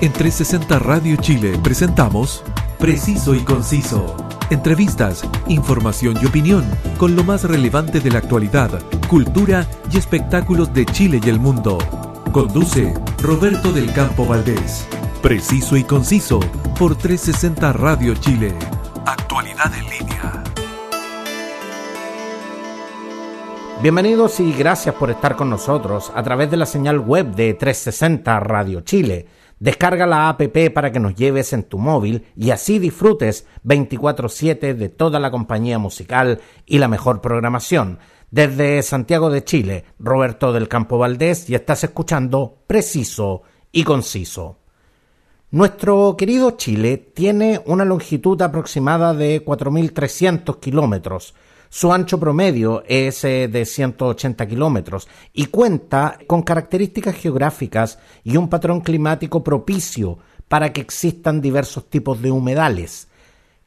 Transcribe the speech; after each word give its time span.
En 0.00 0.12
360 0.12 0.78
Radio 0.80 1.16
Chile 1.16 1.58
presentamos 1.62 2.42
Preciso 2.78 3.34
y 3.34 3.40
Conciso. 3.40 4.16
Entrevistas, 4.50 5.24
información 5.46 6.16
y 6.20 6.26
opinión 6.26 6.64
con 6.98 7.14
lo 7.16 7.22
más 7.22 7.44
relevante 7.44 8.00
de 8.00 8.10
la 8.10 8.18
actualidad, 8.18 8.82
cultura 9.08 9.66
y 9.90 9.96
espectáculos 9.96 10.74
de 10.74 10.84
Chile 10.84 11.20
y 11.24 11.28
el 11.28 11.38
mundo. 11.38 11.78
Conduce 12.32 12.92
Roberto 13.22 13.72
del 13.72 13.92
Campo 13.92 14.26
Valdés. 14.26 14.86
Preciso 15.22 15.76
y 15.76 15.84
Conciso 15.84 16.40
por 16.78 16.96
360 16.96 17.72
Radio 17.72 18.14
Chile. 18.16 18.52
Actualidad 19.06 19.72
en 19.74 19.84
línea. 19.84 20.44
Bienvenidos 23.80 24.40
y 24.40 24.52
gracias 24.52 24.94
por 24.96 25.10
estar 25.10 25.36
con 25.36 25.48
nosotros 25.48 26.10
a 26.14 26.22
través 26.22 26.50
de 26.50 26.56
la 26.56 26.66
señal 26.66 26.98
web 26.98 27.34
de 27.34 27.54
360 27.54 28.40
Radio 28.40 28.80
Chile. 28.80 29.26
Descarga 29.58 30.06
la 30.06 30.28
APP 30.28 30.72
para 30.74 30.90
que 30.90 31.00
nos 31.00 31.14
lleves 31.14 31.52
en 31.52 31.62
tu 31.62 31.78
móvil 31.78 32.26
y 32.36 32.50
así 32.50 32.78
disfrutes 32.78 33.46
24/7 33.62 34.74
de 34.74 34.88
toda 34.88 35.20
la 35.20 35.30
compañía 35.30 35.78
musical 35.78 36.40
y 36.66 36.78
la 36.78 36.88
mejor 36.88 37.20
programación. 37.20 37.98
Desde 38.30 38.82
Santiago 38.82 39.30
de 39.30 39.44
Chile, 39.44 39.84
Roberto 39.98 40.52
del 40.52 40.68
Campo 40.68 40.98
Valdés 40.98 41.48
y 41.48 41.54
estás 41.54 41.84
escuchando 41.84 42.64
Preciso 42.66 43.42
y 43.70 43.84
Conciso. 43.84 44.58
Nuestro 45.52 46.16
querido 46.18 46.50
Chile 46.52 46.96
tiene 46.96 47.62
una 47.64 47.84
longitud 47.84 48.42
aproximada 48.42 49.14
de 49.14 49.44
4.300 49.44 50.58
kilómetros, 50.58 51.36
su 51.74 51.92
ancho 51.92 52.20
promedio 52.20 52.84
es 52.86 53.24
eh, 53.24 53.48
de 53.48 53.64
180 53.64 54.46
kilómetros 54.46 55.08
y 55.32 55.46
cuenta 55.46 56.16
con 56.28 56.42
características 56.42 57.16
geográficas 57.16 57.98
y 58.22 58.36
un 58.36 58.48
patrón 58.48 58.80
climático 58.80 59.42
propicio 59.42 60.18
para 60.46 60.72
que 60.72 60.80
existan 60.80 61.40
diversos 61.40 61.90
tipos 61.90 62.22
de 62.22 62.30
humedales. 62.30 63.08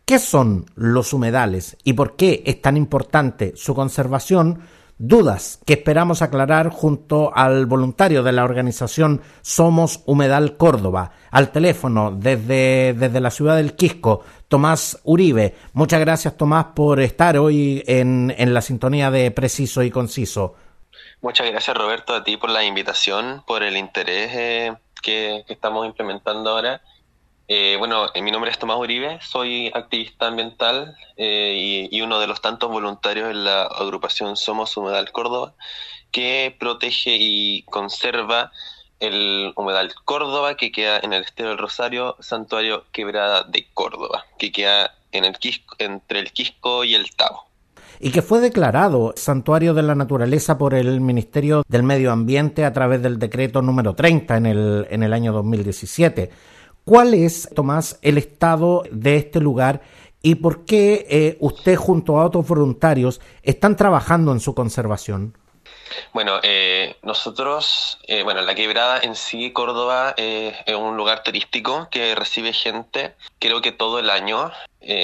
¿Qué 0.06 0.20
son 0.20 0.68
los 0.76 1.12
humedales 1.12 1.76
y 1.84 1.92
por 1.92 2.16
qué 2.16 2.44
es 2.46 2.62
tan 2.62 2.78
importante 2.78 3.52
su 3.58 3.76
conservación? 3.76 4.62
Dudas 4.98 5.60
que 5.66 5.74
esperamos 5.74 6.22
aclarar 6.22 6.70
junto 6.70 7.32
al 7.36 7.66
voluntario 7.66 8.24
de 8.24 8.32
la 8.32 8.44
organización 8.44 9.22
Somos 9.42 10.02
Humedal 10.06 10.58
Córdoba, 10.58 11.12
al 11.32 11.52
teléfono 11.52 12.12
desde, 12.12 12.94
desde 12.94 13.20
la 13.20 13.32
ciudad 13.32 13.58
del 13.58 13.76
Quisco, 13.76 14.24
Tomás 14.48 15.00
Uribe. 15.04 15.56
Muchas 15.74 16.00
gracias 16.00 16.38
Tomás 16.38 16.68
por 16.76 17.00
estar 17.00 17.38
hoy 17.38 17.84
en, 17.86 18.34
en 18.38 18.54
la 18.54 18.62
sintonía 18.62 19.12
de 19.12 19.32
Preciso 19.32 19.84
y 19.84 19.92
Conciso. 19.92 20.56
Muchas 21.22 21.50
gracias 21.50 21.76
Roberto 21.76 22.14
a 22.14 22.24
ti 22.24 22.38
por 22.38 22.50
la 22.50 22.64
invitación, 22.64 23.44
por 23.46 23.64
el 23.64 23.78
interés 23.78 24.32
eh, 24.34 24.74
que, 25.02 25.44
que 25.48 25.54
estamos 25.54 25.86
implementando 25.86 26.52
ahora 26.52 26.82
eh, 27.50 27.78
bueno, 27.80 28.08
eh, 28.14 28.22
mi 28.22 28.30
nombre 28.32 28.52
es 28.52 28.60
Tomás 28.60 28.78
Uribe, 28.78 29.20
soy 29.22 29.72
activista 29.74 30.28
ambiental 30.28 30.98
eh, 31.16 31.88
y, 31.90 32.02
uno 32.02 32.20
de 32.20 32.28
los 32.28 32.42
tantos 32.42 32.70
voluntarios 32.70 33.32
en 33.32 33.46
la 33.46 33.64
agrupación 33.64 34.36
Somos 34.36 34.76
Humedal 34.76 35.14
Córdoba, 35.14 35.54
que 36.12 36.54
protege 36.60 37.16
y 37.18 37.64
conserva 37.64 38.52
el 39.00 39.54
Humedal 39.56 39.94
Córdoba, 40.04 40.58
que 40.58 40.74
queda 40.74 41.00
en 41.00 41.14
el 41.14 41.24
Estero 41.24 41.50
del 41.50 41.58
Rosario, 41.58 42.18
Santuario 42.20 42.84
Quebrada 42.92 43.44
de 43.44 43.66
Córdoba, 43.74 44.26
que 44.38 44.52
queda 44.52 44.96
en 45.14 45.24
el 45.24 45.38
entre 45.80 46.20
el 46.20 46.32
Quisco 46.34 46.84
y 46.84 46.96
el 46.96 47.16
Tavo. 47.16 47.46
Y 48.02 48.12
que 48.12 48.22
fue 48.22 48.42
declarado 48.42 49.14
Santuario 49.16 49.74
de 49.74 49.84
la 49.84 49.96
Naturaleza 49.96 50.58
por 50.58 50.74
el 50.74 51.00
Ministerio 51.00 51.64
del 51.68 51.84
Medio 51.84 52.12
Ambiente 52.12 52.66
a 52.66 52.74
través 52.74 53.02
del 53.02 53.20
decreto 53.20 53.62
número 53.62 53.96
30 53.96 54.36
en 54.36 54.46
el, 54.46 54.88
en 54.90 55.04
el 55.04 55.14
año 55.14 55.32
2017 55.32 56.30
¿Cuál 56.88 57.14
es, 57.14 57.50
Tomás, 57.54 58.00
el 58.02 58.18
estado 58.18 58.84
de 58.90 59.18
este 59.18 59.42
lugar 59.42 59.82
y 60.22 60.36
por 60.36 60.64
qué 60.64 61.06
eh, 61.10 61.38
usted 61.42 61.76
junto 61.76 62.18
a 62.18 62.24
otros 62.24 62.48
voluntarios 62.48 63.20
están 63.44 63.76
trabajando 63.76 64.32
en 64.32 64.40
su 64.40 64.56
conservación? 64.56 65.38
Bueno, 66.14 66.40
eh, 66.44 66.96
nosotros, 67.04 68.00
eh, 68.08 68.24
bueno, 68.24 68.40
la 68.40 68.56
quebrada 68.56 69.02
en 69.02 69.16
sí, 69.16 69.52
Córdoba, 69.52 70.14
es 70.16 70.76
un 70.78 70.96
lugar 70.96 71.24
turístico 71.24 71.90
que 71.92 72.16
recibe 72.16 72.54
gente, 72.54 73.16
creo 73.38 73.62
que 73.62 73.74
todo 73.74 74.00
el 74.00 74.10
año. 74.10 74.50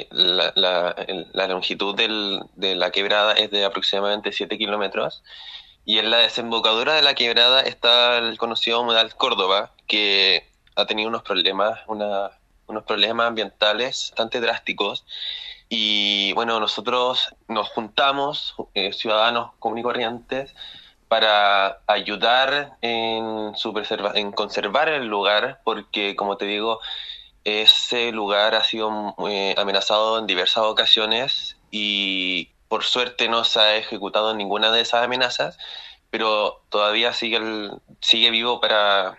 La, 0.09 1.47
longitud 1.49 1.95
de 1.95 2.75
la 2.75 2.91
quebrada 2.91 3.33
es 3.33 3.51
de 3.51 3.65
aproximadamente 3.65 4.31
7 4.31 4.57
kilómetros. 4.57 5.21
Y 5.83 5.97
en 5.97 6.11
la 6.11 6.19
desembocadura 6.19 6.93
de 6.93 7.01
la 7.01 7.13
quebrada 7.13 7.59
está 7.59 8.19
el 8.19 8.37
conocido 8.37 8.79
humedal 8.79 9.13
Córdoba, 9.15 9.73
que 9.85 10.52
ha 10.75 10.85
tenido 10.85 11.09
unos 11.09 11.23
problemas, 11.23 11.79
unos 11.87 12.83
problemas 12.85 13.27
ambientales 13.27 14.09
bastante 14.11 14.39
drásticos. 14.41 15.05
Y 15.69 16.33
bueno, 16.33 16.59
nosotros 16.59 17.35
nos 17.47 17.69
juntamos, 17.69 18.55
eh, 18.73 18.93
ciudadanos 18.93 19.51
comunes 19.59 19.81
y 19.81 19.83
corrientes, 19.83 20.55
para 21.07 21.81
ayudar 21.87 22.77
en, 22.81 23.53
su 23.55 23.73
preserva 23.73 24.13
en 24.15 24.31
conservar 24.31 24.89
el 24.89 25.05
lugar, 25.07 25.61
porque 25.63 26.15
como 26.15 26.37
te 26.37 26.45
digo, 26.45 26.79
ese 27.43 28.11
lugar 28.11 28.55
ha 28.55 28.63
sido 28.63 29.15
eh, 29.29 29.53
amenazado 29.57 30.17
en 30.17 30.27
diversas 30.27 30.63
ocasiones 30.63 31.57
y 31.71 32.49
por 32.67 32.83
suerte 32.83 33.27
no 33.29 33.43
se 33.43 33.59
ha 33.59 33.75
ejecutado 33.75 34.33
ninguna 34.33 34.71
de 34.71 34.81
esas 34.81 35.03
amenazas, 35.03 35.57
pero 36.09 36.63
todavía 36.69 37.13
sigue, 37.13 37.37
el, 37.37 37.71
sigue 38.01 38.31
vivo 38.31 38.59
para, 38.59 39.17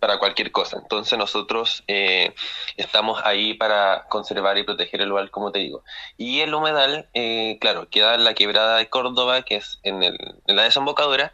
para 0.00 0.18
cualquier 0.18 0.52
cosa. 0.52 0.78
Entonces 0.80 1.18
nosotros 1.18 1.84
eh, 1.88 2.34
estamos 2.76 3.20
ahí 3.24 3.54
para 3.54 4.06
conservar 4.08 4.58
y 4.58 4.64
proteger 4.64 5.02
el 5.02 5.08
lugar, 5.08 5.30
como 5.30 5.52
te 5.52 5.58
digo. 5.60 5.82
Y 6.16 6.40
el 6.40 6.54
humedal, 6.54 7.08
eh, 7.14 7.58
claro, 7.60 7.88
queda 7.88 8.14
en 8.14 8.24
la 8.24 8.34
quebrada 8.34 8.76
de 8.78 8.88
Córdoba, 8.88 9.42
que 9.42 9.56
es 9.56 9.80
en, 9.82 10.02
el, 10.02 10.16
en 10.46 10.56
la 10.56 10.62
desembocadura, 10.62 11.32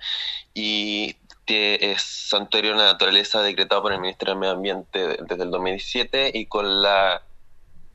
y 0.54 1.16
que 1.46 1.78
es 1.80 2.02
santuario 2.02 2.72
de 2.72 2.78
la 2.78 2.84
naturaleza 2.84 3.42
decretado 3.42 3.82
por 3.82 3.92
el 3.92 4.00
Ministerio 4.00 4.32
del 4.32 4.40
Medio 4.40 4.54
Ambiente 4.54 5.16
desde 5.20 5.44
el 5.44 5.50
2017 5.50 6.30
y 6.32 6.46
con 6.46 6.80
la 6.82 7.22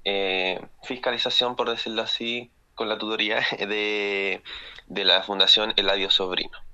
eh, 0.03 0.61
fiscalización, 0.83 1.55
por 1.55 1.69
decirlo 1.69 2.03
así, 2.03 2.51
con 2.75 2.89
la 2.89 2.97
tutoría 2.97 3.43
de, 3.59 4.43
de 4.87 5.05
la 5.05 5.23
Fundación 5.23 5.73
Eladio 5.77 6.11
Sobrino. 6.11 6.68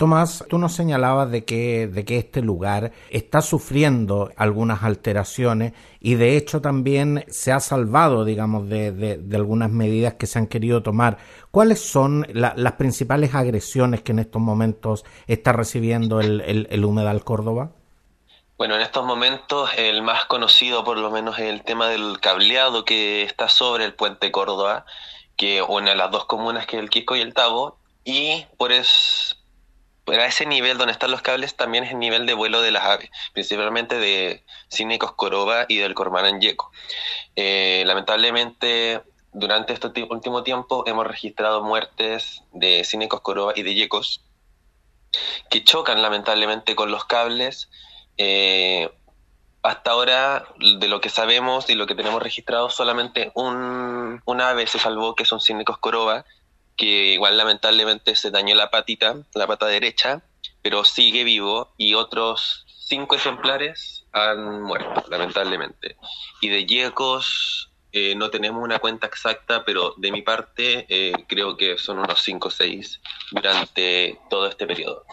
Tomás, 0.00 0.46
tú 0.48 0.56
nos 0.56 0.72
señalabas 0.72 1.30
de 1.30 1.44
que, 1.44 1.86
de 1.86 2.06
que 2.06 2.16
este 2.16 2.40
lugar 2.40 2.90
está 3.10 3.42
sufriendo 3.42 4.30
algunas 4.34 4.82
alteraciones 4.82 5.74
y 6.00 6.14
de 6.14 6.38
hecho 6.38 6.62
también 6.62 7.26
se 7.28 7.52
ha 7.52 7.60
salvado, 7.60 8.24
digamos, 8.24 8.66
de, 8.70 8.92
de, 8.92 9.36
algunas 9.36 9.70
medidas 9.70 10.14
que 10.14 10.26
se 10.26 10.38
han 10.38 10.46
querido 10.46 10.82
tomar. 10.82 11.18
¿Cuáles 11.50 11.86
son 11.86 12.26
las 12.32 12.72
principales 12.78 13.34
agresiones 13.34 14.00
que 14.00 14.12
en 14.12 14.20
estos 14.20 14.40
momentos 14.40 15.04
está 15.26 15.52
recibiendo 15.52 16.18
el, 16.20 16.66
el, 16.70 16.82
humedal 16.82 17.22
Córdoba? 17.22 17.72
Bueno, 18.56 18.76
en 18.76 18.80
estos 18.80 19.04
momentos 19.04 19.68
el 19.76 20.00
más 20.00 20.24
conocido 20.24 20.82
por 20.82 20.96
lo 20.96 21.10
menos 21.10 21.38
es 21.38 21.50
el 21.50 21.62
tema 21.62 21.88
del 21.88 22.20
cableado 22.20 22.86
que 22.86 23.22
está 23.22 23.50
sobre 23.50 23.84
el 23.84 23.92
puente 23.92 24.32
Córdoba, 24.32 24.86
que 25.36 25.60
une 25.60 25.94
las 25.94 26.10
dos 26.10 26.24
comunas 26.24 26.64
que 26.64 26.78
es 26.78 26.82
el 26.82 26.88
Quisco 26.88 27.16
y 27.16 27.20
el 27.20 27.34
Tabo, 27.34 27.76
y 28.02 28.46
por, 28.56 28.72
es, 28.72 29.39
a 30.18 30.26
ese 30.26 30.46
nivel 30.46 30.78
donde 30.78 30.92
están 30.92 31.10
los 31.10 31.22
cables 31.22 31.56
también 31.56 31.84
es 31.84 31.92
el 31.92 31.98
nivel 31.98 32.26
de 32.26 32.34
vuelo 32.34 32.60
de 32.60 32.70
las 32.70 32.84
aves, 32.84 33.10
principalmente 33.32 33.96
de 33.98 34.44
Cine 34.68 34.98
Coscoroba 34.98 35.66
y 35.68 35.78
del 35.78 35.94
Cormarán 35.94 36.40
Yeco. 36.40 36.70
Eh, 37.36 37.82
lamentablemente, 37.86 39.02
durante 39.32 39.72
este 39.72 39.88
último 40.10 40.42
tiempo 40.42 40.84
hemos 40.86 41.06
registrado 41.06 41.62
muertes 41.62 42.42
de 42.52 42.84
Cine 42.84 43.08
Coscoroba 43.08 43.52
y 43.54 43.62
de 43.62 43.74
Yecos 43.74 44.24
que 45.48 45.64
chocan 45.64 46.02
lamentablemente 46.02 46.74
con 46.74 46.90
los 46.90 47.04
cables. 47.04 47.68
Eh, 48.16 48.90
hasta 49.62 49.90
ahora, 49.90 50.46
de 50.58 50.88
lo 50.88 51.00
que 51.00 51.10
sabemos 51.10 51.68
y 51.68 51.74
lo 51.74 51.86
que 51.86 51.94
tenemos 51.94 52.22
registrado, 52.22 52.70
solamente 52.70 53.30
un, 53.34 54.20
ave 54.40 54.66
se 54.66 54.78
salvó, 54.78 55.14
que 55.14 55.24
es 55.24 55.32
un 55.32 55.40
Cine 55.40 55.64
Coscoroba, 55.64 56.24
que 56.76 57.14
igual 57.14 57.36
lamentablemente 57.36 58.16
se 58.16 58.30
dañó 58.30 58.54
la 58.54 58.70
patita, 58.70 59.16
la 59.34 59.46
pata 59.46 59.66
derecha, 59.66 60.22
pero 60.62 60.84
sigue 60.84 61.24
vivo 61.24 61.72
y 61.76 61.94
otros 61.94 62.64
cinco 62.66 63.14
ejemplares 63.14 64.04
han 64.12 64.62
muerto, 64.62 65.04
lamentablemente. 65.08 65.96
Y 66.40 66.48
de 66.48 66.66
yecos 66.66 67.70
eh, 67.92 68.14
no 68.14 68.30
tenemos 68.30 68.62
una 68.62 68.78
cuenta 68.78 69.06
exacta, 69.06 69.64
pero 69.64 69.94
de 69.96 70.12
mi 70.12 70.22
parte 70.22 70.86
eh, 70.88 71.12
creo 71.28 71.56
que 71.56 71.78
son 71.78 71.98
unos 71.98 72.20
cinco 72.22 72.48
o 72.48 72.50
seis 72.50 73.00
durante 73.30 74.18
todo 74.28 74.46
este 74.46 74.66
periodo. 74.66 75.04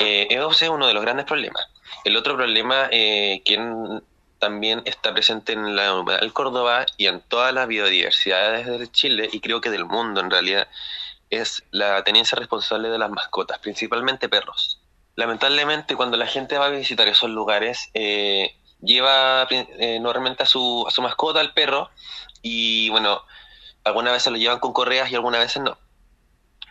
Eh, 0.00 0.26
ese 0.30 0.64
es 0.66 0.70
uno 0.70 0.86
de 0.86 0.94
los 0.94 1.02
grandes 1.02 1.26
problemas. 1.26 1.64
El 2.04 2.16
otro 2.16 2.36
problema 2.36 2.88
eh, 2.90 3.42
que 3.44 3.58
también 4.38 4.82
está 4.84 5.12
presente 5.12 5.52
en 5.52 5.76
la 5.76 5.94
humedad 5.94 6.20
Córdoba 6.32 6.86
y 6.96 7.06
en 7.06 7.20
todas 7.20 7.52
las 7.54 7.66
biodiversidades 7.66 8.66
de 8.66 8.90
Chile 8.90 9.28
y 9.32 9.40
creo 9.40 9.60
que 9.60 9.70
del 9.70 9.84
mundo 9.84 10.20
en 10.20 10.30
realidad 10.30 10.68
es 11.30 11.62
la 11.70 12.02
tenencia 12.04 12.38
responsable 12.38 12.88
de 12.88 12.98
las 12.98 13.10
mascotas, 13.10 13.58
principalmente 13.58 14.28
perros. 14.28 14.80
lamentablemente 15.16 15.96
cuando 15.96 16.16
la 16.18 16.26
gente 16.26 16.58
va 16.58 16.66
a 16.66 16.70
visitar 16.70 17.08
esos 17.08 17.30
lugares, 17.30 17.90
eh, 17.94 18.54
lleva 18.82 19.46
eh, 19.50 19.98
normalmente 20.00 20.42
a 20.42 20.46
su, 20.46 20.84
a 20.86 20.90
su 20.90 21.00
mascota, 21.02 21.40
al 21.40 21.54
perro, 21.54 21.90
y 22.42 22.90
bueno, 22.90 23.22
algunas 23.84 24.12
veces 24.12 24.32
lo 24.32 24.38
llevan 24.38 24.58
con 24.60 24.72
correas 24.72 25.10
y 25.10 25.14
algunas 25.14 25.40
veces 25.40 25.62
no. 25.62 25.78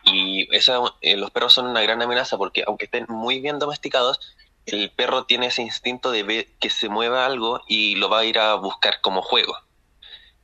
Y 0.06 0.48
eso, 0.56 0.96
eh, 1.02 1.18
los 1.18 1.32
perros 1.32 1.54
son 1.54 1.66
una 1.66 1.82
gran 1.82 2.02
amenaza 2.02 2.38
porque 2.38 2.64
aunque 2.68 2.86
estén 2.86 3.06
muy 3.10 3.40
bien 3.40 3.58
domesticados, 3.58 4.20
el 4.66 4.92
perro 4.92 5.26
tiene 5.26 5.48
ese 5.48 5.62
instinto 5.62 6.12
de 6.12 6.24
ver 6.24 6.48
que 6.60 6.70
se 6.70 6.90
mueva 6.90 7.26
algo 7.26 7.62
y 7.68 7.96
lo 7.96 8.10
va 8.10 8.20
a 8.20 8.26
ir 8.26 8.40
a 8.40 8.56
buscar 8.56 9.02
como 9.02 9.22
juego. 9.22 9.58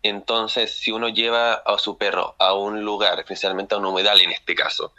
Entonces, 0.04 0.74
si 0.80 0.92
uno 0.92 1.10
lleva 1.10 1.54
a 1.54 1.78
su 1.78 1.98
perro 1.98 2.36
a 2.40 2.54
un 2.54 2.84
lugar, 2.84 3.20
especialmente 3.20 3.76
a 3.76 3.78
un 3.78 3.86
humedal 3.86 4.20
en 4.22 4.32
este 4.32 4.56
caso, 4.56 4.94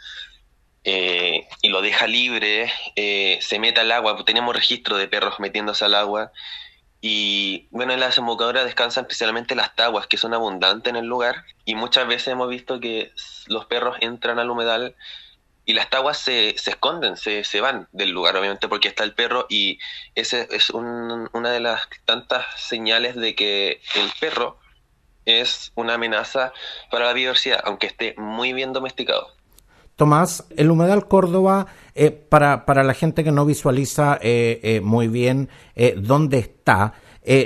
eh, 0.85 1.47
y 1.61 1.69
lo 1.69 1.81
deja 1.81 2.07
libre, 2.07 2.71
eh, 2.95 3.39
se 3.41 3.59
mete 3.59 3.81
al 3.81 3.91
agua, 3.91 4.23
tenemos 4.25 4.55
registro 4.55 4.97
de 4.97 5.07
perros 5.07 5.39
metiéndose 5.39 5.85
al 5.85 5.95
agua, 5.95 6.31
y 7.01 7.67
bueno, 7.71 7.91
en 7.93 7.99
la 7.99 8.07
desembocadura 8.07 8.63
descansan 8.63 9.03
especialmente 9.03 9.55
las 9.55 9.75
taguas, 9.75 10.07
que 10.07 10.17
son 10.17 10.33
abundantes 10.33 10.89
en 10.89 10.95
el 10.95 11.05
lugar, 11.05 11.43
y 11.65 11.75
muchas 11.75 12.07
veces 12.07 12.29
hemos 12.29 12.47
visto 12.47 12.79
que 12.79 13.11
los 13.47 13.65
perros 13.65 13.97
entran 13.99 14.39
al 14.39 14.49
humedal 14.49 14.95
y 15.65 15.73
las 15.73 15.89
taguas 15.89 16.17
se, 16.17 16.55
se 16.57 16.71
esconden, 16.71 17.17
se, 17.17 17.43
se, 17.43 17.61
van 17.61 17.87
del 17.91 18.11
lugar, 18.11 18.35
obviamente 18.35 18.67
porque 18.67 18.87
está 18.87 19.03
el 19.03 19.13
perro, 19.13 19.45
y 19.49 19.79
ese 20.15 20.47
es 20.51 20.69
una 20.69 21.51
de 21.51 21.59
las 21.59 21.87
tantas 22.05 22.45
señales 22.57 23.15
de 23.15 23.35
que 23.35 23.81
el 23.95 24.11
perro 24.19 24.59
es 25.25 25.71
una 25.75 25.93
amenaza 25.93 26.51
para 26.91 27.05
la 27.05 27.13
biodiversidad, 27.13 27.61
aunque 27.63 27.87
esté 27.87 28.13
muy 28.17 28.53
bien 28.53 28.73
domesticado. 28.73 29.27
Tomás, 29.95 30.45
el 30.57 30.71
humedal 30.71 31.07
Córdoba, 31.07 31.67
eh, 31.93 32.09
para, 32.09 32.65
para, 32.65 32.83
la 32.83 32.95
gente 32.95 33.23
que 33.23 33.31
no 33.31 33.45
visualiza 33.45 34.17
eh, 34.21 34.59
eh, 34.63 34.81
muy 34.81 35.07
bien 35.07 35.49
dónde 35.97 36.39
está, 36.39 36.93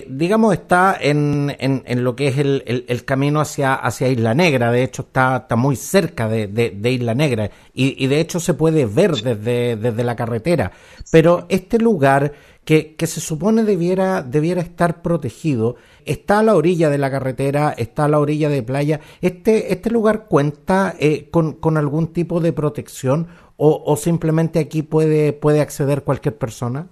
digamos, 0.07 0.53
está 0.53 0.97
en, 0.99 1.55
en, 1.59 2.03
lo 2.03 2.15
que 2.15 2.27
es 2.27 2.37
el, 2.37 2.85
el, 2.87 3.05
camino 3.05 3.39
hacia, 3.39 3.75
hacia 3.75 4.07
Isla 4.07 4.33
Negra, 4.33 4.71
de 4.71 4.83
hecho 4.83 5.03
está, 5.03 5.37
está 5.37 5.55
muy 5.55 5.75
cerca 5.75 6.27
de, 6.27 6.47
de, 6.47 6.91
Isla 6.91 7.13
Negra 7.13 7.51
y, 7.73 8.03
y, 8.03 8.07
de 8.07 8.19
hecho 8.19 8.39
se 8.39 8.55
puede 8.55 8.85
ver 8.85 9.15
desde, 9.15 9.75
desde 9.75 10.03
la 10.03 10.15
carretera, 10.15 10.71
pero 11.11 11.45
este 11.49 11.77
lugar 11.77 12.33
que, 12.67 12.95
que 12.95 13.07
se 13.07 13.21
supone 13.21 13.63
debiera, 13.63 14.21
debiera 14.23 14.61
estar 14.61 15.01
protegido, 15.01 15.77
está 16.03 16.39
a 16.39 16.43
la 16.43 16.53
orilla 16.53 16.89
de 16.89 16.97
la 16.97 17.09
carretera, 17.09 17.73
está 17.77 18.03
a 18.03 18.07
la 18.09 18.19
orilla 18.19 18.49
de 18.49 18.61
playa. 18.61 18.99
¿Este, 19.21 19.71
este 19.71 19.89
lugar 19.89 20.25
cuenta 20.27 20.93
eh, 20.99 21.29
con, 21.31 21.77
algún 21.77 22.07
tipo 22.07 22.41
de 22.41 22.51
protección 22.51 23.27
o, 23.55 23.95
simplemente 23.95 24.59
aquí 24.59 24.83
puede, 24.83 25.31
puede 25.31 25.61
acceder 25.61 26.03
cualquier 26.03 26.37
persona? 26.37 26.89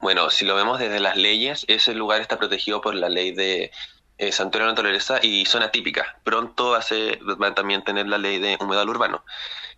Bueno, 0.00 0.30
si 0.30 0.44
lo 0.44 0.54
vemos 0.54 0.78
desde 0.78 1.00
las 1.00 1.16
leyes, 1.16 1.64
ese 1.68 1.94
lugar 1.94 2.20
está 2.20 2.38
protegido 2.38 2.80
por 2.80 2.94
la 2.94 3.08
ley 3.08 3.32
de 3.32 3.70
eh, 4.18 4.32
Santuario 4.32 4.66
de 4.66 4.72
Naturaleza 4.72 5.18
y 5.22 5.46
zona 5.46 5.70
típica. 5.70 6.18
Pronto 6.22 6.74
hace, 6.74 7.18
va 7.22 7.48
a 7.48 7.54
también 7.54 7.82
tener 7.82 8.06
la 8.06 8.18
ley 8.18 8.38
de 8.38 8.56
humedal 8.60 8.88
urbano. 8.88 9.24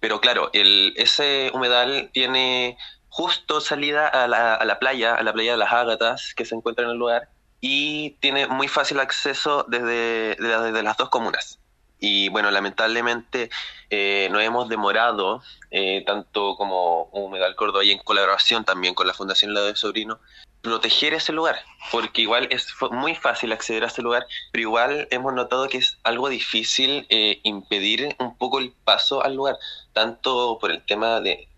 Pero 0.00 0.20
claro, 0.20 0.50
el, 0.53 0.94
ese 0.97 1.50
humedal 1.55 2.11
tiene 2.12 2.76
justo 3.09 3.61
salida 3.61 4.09
a 4.09 4.29
la, 4.29 4.55
a 4.55 4.65
la 4.65 4.79
playa, 4.79 5.15
a 5.15 5.23
la 5.23 5.32
playa 5.32 5.53
de 5.53 5.59
las 5.59 5.73
Ágatas, 5.73 6.35
que 6.35 6.44
se 6.44 6.55
encuentra 6.55 6.85
en 6.85 6.93
el 6.93 6.99
lugar, 6.99 7.29
y 7.61 8.11
tiene 8.20 8.47
muy 8.47 8.69
fácil 8.69 9.00
acceso 9.00 9.65
desde, 9.69 10.37
desde 10.37 10.82
las 10.82 10.97
dos 10.97 11.09
comunas. 11.09 11.59
Y 12.00 12.28
bueno, 12.28 12.50
lamentablemente 12.50 13.50
eh, 13.90 14.28
nos 14.30 14.42
hemos 14.42 14.68
demorado, 14.68 15.42
eh, 15.70 16.04
tanto 16.06 16.56
como 16.56 17.04
Humedal 17.12 17.56
Córdoba 17.56 17.84
y 17.84 17.90
en 17.90 17.98
colaboración 17.98 18.64
también 18.64 18.94
con 18.94 19.06
la 19.06 19.14
Fundación 19.14 19.54
Lado 19.54 19.66
de 19.66 19.76
Sobrino, 19.76 20.20
proteger 20.62 21.14
ese 21.14 21.32
lugar, 21.32 21.60
porque 21.92 22.22
igual 22.22 22.48
es 22.50 22.66
muy 22.90 23.14
fácil 23.14 23.52
acceder 23.52 23.84
a 23.84 23.86
ese 23.86 24.02
lugar, 24.02 24.26
pero 24.52 24.62
igual 24.62 25.08
hemos 25.10 25.32
notado 25.32 25.68
que 25.68 25.78
es 25.78 25.98
algo 26.02 26.28
difícil 26.28 27.06
eh, 27.10 27.40
impedir 27.44 28.14
un 28.18 28.36
poco 28.36 28.58
el 28.58 28.72
paso 28.84 29.22
al 29.22 29.36
lugar, 29.36 29.56
tanto 29.92 30.58
por 30.60 30.70
el 30.70 30.84
tema 30.84 31.20
de, 31.20 31.48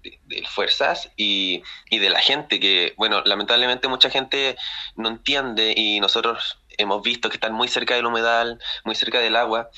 fuerzas 0.49 1.11
y, 1.17 1.63
y, 1.91 1.99
de 1.99 2.11
la 2.11 2.21
gente, 2.21 2.61
que 2.61 2.95
bueno, 2.97 3.23
lamentablemente 3.25 3.89
mucha 3.89 4.11
gente 4.11 4.57
no 4.97 5.09
entiende 5.09 5.75
y 5.77 6.01
nosotros 6.01 6.59
hemos 6.79 7.03
visto 7.03 7.29
que 7.29 7.37
están 7.37 7.53
muy 7.53 7.69
cerca 7.69 7.95
del 7.95 8.07
humedal, 8.07 8.59
muy 8.85 8.95
cerca 8.95 9.19
del 9.19 9.37
agua, 9.37 9.71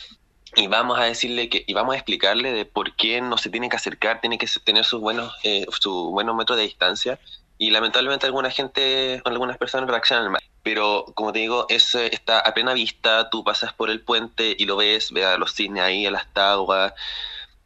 y 0.55 0.67
vamos 0.67 0.99
a 0.99 1.05
decirle 1.05 1.49
que 1.49 1.65
y 1.67 1.73
vamos 1.73 1.95
a 1.95 1.99
explicarle 1.99 2.53
de 2.53 2.65
por 2.65 2.95
qué 2.97 3.21
no 3.21 3.39
se 3.39 3.51
tiene 3.51 3.69
que 3.69 3.77
acercar, 3.77 4.21
tiene 4.21 4.39
que 4.39 4.47
tener 4.65 4.85
sus 4.85 5.01
buenos 5.01 5.35
eh, 5.45 5.67
su 5.81 6.11
buenos 6.11 6.37
metros 6.37 6.59
de 6.59 6.65
distancia 6.65 7.19
y 7.59 7.71
lamentablemente 7.71 8.27
alguna 8.27 8.51
gente, 8.51 9.23
algunas 9.25 9.57
personas 9.57 9.89
reaccionan 9.89 10.33
mal. 10.33 10.43
Pero 10.63 11.07
como 11.15 11.33
te 11.33 11.39
digo, 11.39 11.67
es, 11.69 11.95
está 11.95 12.41
a 12.41 12.55
plena 12.55 12.73
vista, 12.75 13.31
tú 13.31 13.45
pasas 13.45 13.73
por 13.73 13.89
el 13.89 14.01
puente 14.01 14.57
y 14.59 14.65
lo 14.67 14.77
ves, 14.77 15.13
ve 15.13 15.25
a 15.25 15.39
los 15.39 15.55
cisnes 15.55 15.83
ahí, 15.83 16.05
a 16.07 16.11
las 16.11 16.33
taguas 16.33 16.93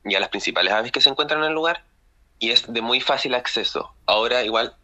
y 0.04 0.14
a 0.14 0.20
las 0.20 0.28
principales 0.28 0.72
aves 0.72 0.92
que 0.92 1.00
se 1.00 1.08
encuentran 1.08 1.40
en 1.40 1.48
el 1.48 1.54
lugar 1.54 1.84
y 2.38 2.50
es 2.50 2.70
de 2.72 2.82
muy 2.82 3.00
fácil 3.00 3.34
acceso. 3.34 3.94
Ahora 4.04 4.44
igual, 4.44 4.74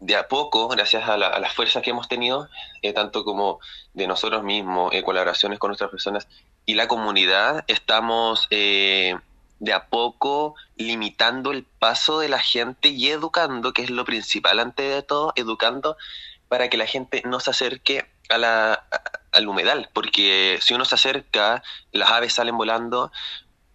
de 0.00 0.16
a 0.16 0.28
poco, 0.28 0.68
gracias 0.68 1.08
a, 1.08 1.16
las 1.16 1.52
fuerzas 1.52 1.82
que 1.82 1.90
hemos 1.90 2.08
tenido, 2.08 2.48
eh, 2.82 2.92
tanto 2.92 3.24
como 3.24 3.60
de 3.92 4.06
nosotros 4.06 4.42
mismos, 4.42 4.92
eh, 4.94 5.02
colaboraciones 5.02 5.58
con 5.58 5.72
otras 5.72 5.90
personas 5.90 6.26
y 6.66 6.74
la 6.74 6.88
comunidad, 6.88 7.64
estamos... 7.68 8.46
Eh, 8.50 9.14
de 9.60 9.72
a 9.72 9.86
poco 9.86 10.54
limitando 10.76 11.50
el 11.50 11.64
paso 11.64 12.18
de 12.18 12.28
la 12.28 12.38
gente 12.38 12.88
y 12.88 13.08
educando, 13.08 13.72
que 13.72 13.82
es 13.82 13.90
lo 13.90 14.04
principal 14.04 14.58
antes 14.58 14.94
de 14.94 15.02
todo, 15.02 15.32
educando 15.36 15.96
para 16.48 16.68
que 16.68 16.76
la 16.76 16.86
gente 16.86 17.22
no 17.24 17.40
se 17.40 17.50
acerque 17.50 18.06
a 18.28 18.38
la, 18.38 18.86
al 19.32 19.48
humedal, 19.48 19.90
porque 19.92 20.58
si 20.60 20.74
uno 20.74 20.84
se 20.84 20.94
acerca, 20.94 21.62
las 21.92 22.10
aves 22.10 22.34
salen 22.34 22.56
volando, 22.56 23.10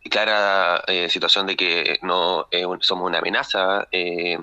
clara 0.09 0.83
eh, 0.87 1.09
situación 1.09 1.45
de 1.45 1.55
que 1.55 1.99
no 2.01 2.47
somos 2.81 3.07
una 3.07 3.19
amenaza 3.19 3.87
eh, 3.91 4.39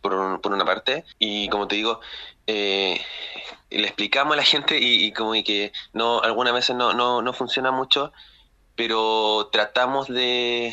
por, 0.00 0.40
por, 0.40 0.52
una 0.52 0.64
parte, 0.64 1.04
y 1.18 1.48
como 1.48 1.66
te 1.66 1.76
digo, 1.76 2.00
eh, 2.48 3.00
le 3.70 3.86
explicamos 3.86 4.34
a 4.34 4.36
la 4.36 4.42
gente 4.42 4.78
y, 4.80 5.04
y 5.04 5.12
como 5.12 5.32
que 5.44 5.72
no 5.92 6.20
algunas 6.20 6.54
veces 6.54 6.74
no, 6.74 6.92
no, 6.92 7.22
no 7.22 7.32
funciona 7.32 7.70
mucho 7.70 8.12
pero 8.78 9.48
tratamos 9.50 10.06
de, 10.06 10.72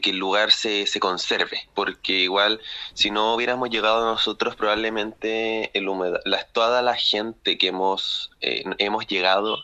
que 0.00 0.10
el 0.10 0.18
lugar 0.18 0.52
se, 0.52 0.86
se, 0.86 1.00
conserve, 1.00 1.68
porque 1.74 2.12
igual 2.12 2.60
si 2.94 3.10
no 3.10 3.34
hubiéramos 3.34 3.70
llegado 3.70 4.04
nosotros 4.04 4.54
probablemente 4.54 5.76
el 5.76 5.88
humedal, 5.88 6.20
la, 6.24 6.44
toda 6.44 6.80
la 6.80 6.94
gente 6.94 7.58
que 7.58 7.66
hemos, 7.66 8.30
eh, 8.40 8.62
hemos 8.78 9.08
llegado 9.08 9.58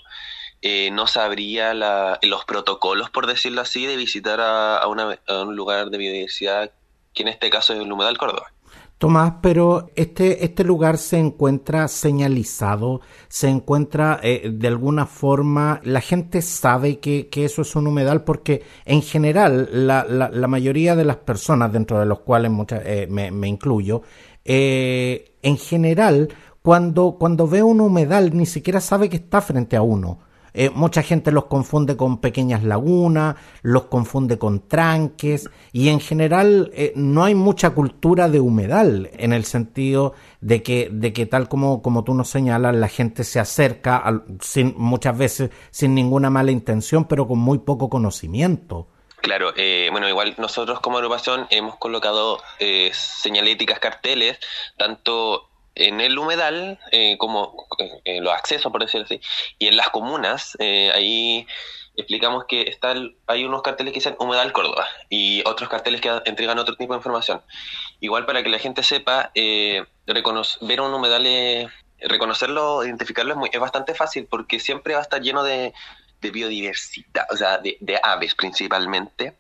eh, 0.62 0.90
no 0.90 1.06
sabría 1.06 1.74
la, 1.74 2.18
los 2.22 2.44
protocolos, 2.44 3.08
por 3.10 3.28
decirlo 3.28 3.60
así, 3.60 3.86
de 3.86 3.94
visitar 3.94 4.40
a, 4.40 4.78
a, 4.78 4.88
una, 4.88 5.20
un 5.28 5.54
lugar 5.54 5.90
de 5.90 5.98
biodiversidad, 5.98 6.72
que 7.14 7.22
en 7.22 7.28
este 7.28 7.50
caso 7.50 7.72
es 7.72 7.78
el 7.78 7.92
humedal 7.92 8.18
Córdoba. 8.18 8.50
Tomás, 8.98 9.34
pero 9.42 9.90
este, 9.94 10.42
este 10.42 10.64
lugar 10.64 10.96
se 10.96 11.18
encuentra 11.18 11.86
señalizado, 11.86 13.02
se 13.28 13.48
encuentra 13.48 14.18
eh, 14.22 14.50
de 14.50 14.68
alguna 14.68 15.04
forma, 15.04 15.82
la 15.84 16.00
gente 16.00 16.40
sabe 16.40 16.98
que, 16.98 17.28
que, 17.28 17.44
eso 17.44 17.60
es 17.60 17.76
un 17.76 17.88
humedal 17.88 18.24
porque 18.24 18.62
en 18.86 19.02
general 19.02 19.68
la, 19.70 20.06
la, 20.08 20.30
la 20.30 20.48
mayoría 20.48 20.96
de 20.96 21.04
las 21.04 21.16
personas, 21.16 21.70
dentro 21.74 22.00
de 22.00 22.06
los 22.06 22.20
cuales 22.20 22.50
muchas, 22.50 22.80
eh, 22.86 23.06
me, 23.10 23.30
me, 23.30 23.48
incluyo, 23.48 24.00
eh, 24.46 25.34
en 25.42 25.58
general 25.58 26.28
cuando, 26.62 27.16
cuando 27.18 27.46
ve 27.46 27.62
un 27.62 27.82
humedal 27.82 28.34
ni 28.34 28.46
siquiera 28.46 28.80
sabe 28.80 29.10
que 29.10 29.16
está 29.16 29.42
frente 29.42 29.76
a 29.76 29.82
uno. 29.82 30.20
Eh, 30.58 30.70
mucha 30.70 31.02
gente 31.02 31.32
los 31.32 31.44
confunde 31.44 31.98
con 31.98 32.18
pequeñas 32.18 32.62
lagunas, 32.64 33.36
los 33.60 33.84
confunde 33.84 34.38
con 34.38 34.66
tranques 34.66 35.50
y 35.70 35.90
en 35.90 36.00
general 36.00 36.70
eh, 36.72 36.94
no 36.96 37.24
hay 37.24 37.34
mucha 37.34 37.70
cultura 37.70 38.30
de 38.30 38.40
humedal 38.40 39.10
en 39.18 39.34
el 39.34 39.44
sentido 39.44 40.14
de 40.40 40.62
que, 40.62 40.88
de 40.90 41.12
que 41.12 41.26
tal 41.26 41.50
como, 41.50 41.82
como 41.82 42.04
tú 42.04 42.14
nos 42.14 42.30
señalas, 42.30 42.74
la 42.74 42.88
gente 42.88 43.22
se 43.22 43.38
acerca 43.38 44.02
sin, 44.40 44.72
muchas 44.78 45.18
veces 45.18 45.50
sin 45.70 45.94
ninguna 45.94 46.30
mala 46.30 46.52
intención, 46.52 47.04
pero 47.04 47.28
con 47.28 47.38
muy 47.38 47.58
poco 47.58 47.90
conocimiento. 47.90 48.88
Claro, 49.18 49.52
eh, 49.58 49.88
bueno, 49.92 50.08
igual 50.08 50.36
nosotros 50.38 50.80
como 50.80 50.96
agrupación 50.96 51.46
hemos 51.50 51.76
colocado 51.76 52.40
señaléticas, 52.92 53.78
carteles, 53.78 54.38
tanto 54.78 55.50
en 55.76 56.00
el 56.00 56.18
humedal, 56.18 56.78
eh, 56.90 57.16
como 57.18 57.68
eh, 58.04 58.20
los 58.20 58.32
accesos, 58.32 58.72
por 58.72 58.80
decirlo 58.80 59.04
así, 59.04 59.20
y 59.58 59.68
en 59.68 59.76
las 59.76 59.90
comunas, 59.90 60.56
eh, 60.58 60.90
ahí 60.94 61.46
explicamos 61.96 62.44
que 62.46 62.62
está 62.62 62.94
hay 63.26 63.44
unos 63.44 63.62
carteles 63.62 63.92
que 63.92 64.00
dicen 64.00 64.16
Humedal 64.18 64.52
Córdoba 64.52 64.86
y 65.08 65.42
otros 65.46 65.68
carteles 65.68 66.00
que 66.00 66.10
entregan 66.24 66.58
otro 66.58 66.76
tipo 66.76 66.92
de 66.94 66.98
información. 66.98 67.42
Igual 68.00 68.26
para 68.26 68.42
que 68.42 68.48
la 68.48 68.58
gente 68.58 68.82
sepa, 68.82 69.30
ver 69.34 70.80
un 70.80 70.94
humedal, 70.94 71.72
reconocerlo, 72.00 72.84
identificarlo 72.84 73.32
es, 73.32 73.38
muy, 73.38 73.50
es 73.52 73.60
bastante 73.60 73.94
fácil 73.94 74.26
porque 74.26 74.60
siempre 74.60 74.94
va 74.94 75.00
a 75.00 75.02
estar 75.02 75.22
lleno 75.22 75.42
de, 75.42 75.72
biodiversidad, 76.20 77.24
o 77.30 77.36
sea, 77.36 77.58
de, 77.58 77.76
de, 77.80 78.00
aves 78.02 78.34
principalmente. 78.34 79.36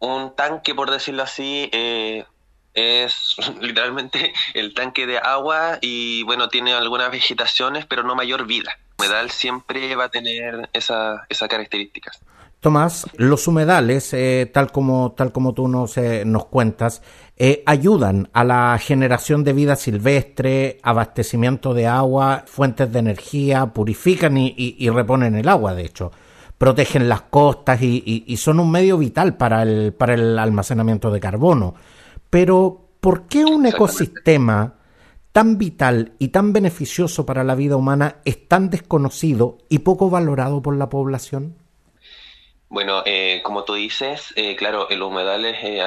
Un 0.00 0.34
tanque, 0.34 0.74
por 0.74 0.90
decirlo 0.90 1.22
así, 1.22 1.70
es 2.78 3.36
literalmente 3.60 4.32
el 4.54 4.74
tanque 4.74 5.06
de 5.06 5.18
agua 5.18 5.78
y 5.80 6.22
bueno, 6.24 6.48
tiene 6.48 6.74
algunas 6.74 7.10
vegetaciones, 7.10 7.86
pero 7.86 8.02
no 8.02 8.14
mayor 8.14 8.46
vida. 8.46 8.78
Humedal 8.98 9.30
siempre 9.30 9.94
va 9.94 10.04
a 10.04 10.08
tener 10.08 10.68
esas 10.72 11.20
características. 11.48 12.20
Tomás, 12.60 13.06
los 13.16 13.46
humedales, 13.46 14.12
eh, 14.14 14.50
tal, 14.52 14.72
como, 14.72 15.12
tal 15.12 15.30
como 15.30 15.54
tú 15.54 15.68
nos, 15.68 15.96
eh, 15.96 16.24
nos 16.26 16.46
cuentas, 16.46 17.02
eh, 17.36 17.62
ayudan 17.66 18.30
a 18.32 18.42
la 18.42 18.76
generación 18.78 19.44
de 19.44 19.52
vida 19.52 19.76
silvestre, 19.76 20.80
abastecimiento 20.82 21.72
de 21.72 21.86
agua, 21.86 22.42
fuentes 22.48 22.92
de 22.92 22.98
energía, 22.98 23.66
purifican 23.66 24.36
y, 24.36 24.90
reponen 24.90 25.36
el 25.36 25.48
agua, 25.48 25.72
de 25.72 25.84
hecho, 25.84 26.10
protegen 26.58 27.08
las 27.08 27.22
costas 27.22 27.80
y, 27.80 28.36
son 28.36 28.58
un 28.58 28.72
medio 28.72 28.98
vital 28.98 29.36
para 29.36 29.62
el, 29.62 29.92
para 29.92 30.14
el 30.14 30.36
almacenamiento 30.36 31.12
de 31.12 31.20
carbono. 31.20 31.76
Pero, 32.30 32.88
¿por 33.00 33.26
qué 33.26 33.44
un 33.44 33.66
ecosistema 33.66 34.74
tan 35.32 35.58
vital 35.58 36.12
y 36.18 36.28
tan 36.28 36.52
beneficioso 36.52 37.24
para 37.24 37.44
la 37.44 37.54
vida 37.54 37.76
humana 37.76 38.16
es 38.24 38.48
tan 38.48 38.70
desconocido 38.70 39.58
y 39.68 39.80
poco 39.80 40.10
valorado 40.10 40.62
por 40.62 40.76
la 40.76 40.88
población? 40.88 41.56
Bueno, 42.68 43.02
eh, 43.06 43.40
como 43.42 43.64
tú 43.64 43.74
dices, 43.74 44.32
eh, 44.36 44.54
claro, 44.56 44.90
el 44.90 45.02
humedales, 45.02 45.56
eh, 45.62 45.82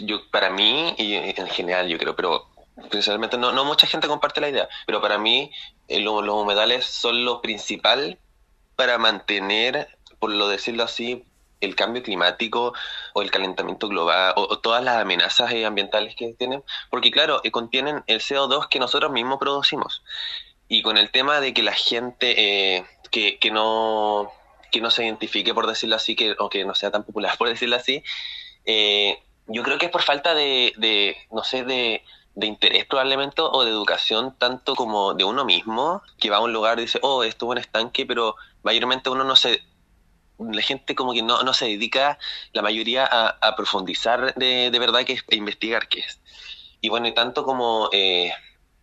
yo, 0.00 0.28
para 0.30 0.50
mí 0.50 0.94
y 0.98 1.14
en 1.14 1.46
general 1.48 1.88
yo 1.88 1.96
creo, 1.96 2.14
pero 2.14 2.48
principalmente 2.90 3.38
no, 3.38 3.52
no 3.52 3.64
mucha 3.64 3.86
gente 3.86 4.08
comparte 4.08 4.40
la 4.40 4.50
idea, 4.50 4.68
pero 4.86 5.00
para 5.00 5.16
mí 5.16 5.50
los 5.88 6.28
humedales 6.28 6.84
son 6.84 7.24
lo 7.24 7.40
principal 7.40 8.18
para 8.76 8.98
mantener, 8.98 9.88
por 10.18 10.30
lo 10.30 10.48
decirlo 10.48 10.84
así, 10.84 11.24
el 11.60 11.74
cambio 11.74 12.02
climático 12.02 12.72
o 13.14 13.22
el 13.22 13.30
calentamiento 13.30 13.88
global 13.88 14.34
o, 14.36 14.58
todas 14.58 14.82
las 14.84 14.96
amenazas 14.96 15.52
ambientales 15.64 16.14
que 16.14 16.32
tienen, 16.34 16.62
porque 16.90 17.10
claro, 17.10 17.40
contienen 17.50 18.04
el 18.06 18.20
CO2 18.20 18.68
que 18.68 18.78
nosotros 18.78 19.10
mismos 19.12 19.38
producimos. 19.38 20.02
Y 20.68 20.82
con 20.82 20.98
el 20.98 21.10
tema 21.10 21.40
de 21.40 21.54
que 21.54 21.62
la 21.62 21.72
gente 21.72 22.86
que, 23.10 23.38
que 23.38 23.50
no 23.50 24.30
que 24.70 24.80
no 24.80 24.90
se 24.90 25.04
identifique, 25.04 25.54
por 25.54 25.66
decirlo 25.66 25.96
así, 25.96 26.14
que, 26.16 26.36
o 26.38 26.48
que 26.48 26.64
no 26.64 26.74
sea 26.74 26.90
tan 26.90 27.04
popular, 27.04 27.36
por 27.38 27.48
decirlo 27.48 27.76
así, 27.76 28.02
eh, 28.64 29.22
yo 29.46 29.62
creo 29.62 29.78
que 29.78 29.86
es 29.86 29.92
por 29.92 30.02
falta 30.02 30.34
de, 30.34 30.72
de 30.76 31.16
no 31.32 31.42
sé, 31.44 31.64
de, 31.64 32.02
de, 32.34 32.46
interés 32.46 32.84
probablemente 32.84 33.40
o 33.40 33.64
de 33.64 33.70
educación 33.70 34.34
tanto 34.38 34.74
como 34.74 35.14
de 35.14 35.24
uno 35.24 35.44
mismo, 35.44 36.02
que 36.18 36.30
va 36.30 36.36
a 36.36 36.40
un 36.40 36.52
lugar 36.52 36.78
y 36.78 36.82
dice, 36.82 36.98
oh, 37.02 37.24
esto 37.24 37.46
es 37.46 37.50
un 37.50 37.58
estanque, 37.58 38.06
pero 38.06 38.36
mayormente 38.62 39.10
uno 39.10 39.24
no 39.24 39.36
se... 39.36 39.62
La 40.38 40.62
gente 40.62 40.94
como 40.94 41.12
que 41.12 41.22
no, 41.22 41.42
no 41.42 41.52
se 41.52 41.66
dedica, 41.66 42.18
la 42.52 42.62
mayoría, 42.62 43.08
a, 43.10 43.56
profundizar 43.56 44.34
de, 44.34 44.70
de 44.70 44.78
verdad 44.78 45.04
que 45.04 45.14
es, 45.14 45.24
a 45.30 45.34
investigar 45.34 45.88
qué 45.88 46.00
es. 46.00 46.20
Y 46.80 46.88
bueno, 46.88 47.08
y 47.08 47.12
tanto 47.12 47.44
como... 47.44 47.88
Eh, 47.92 48.32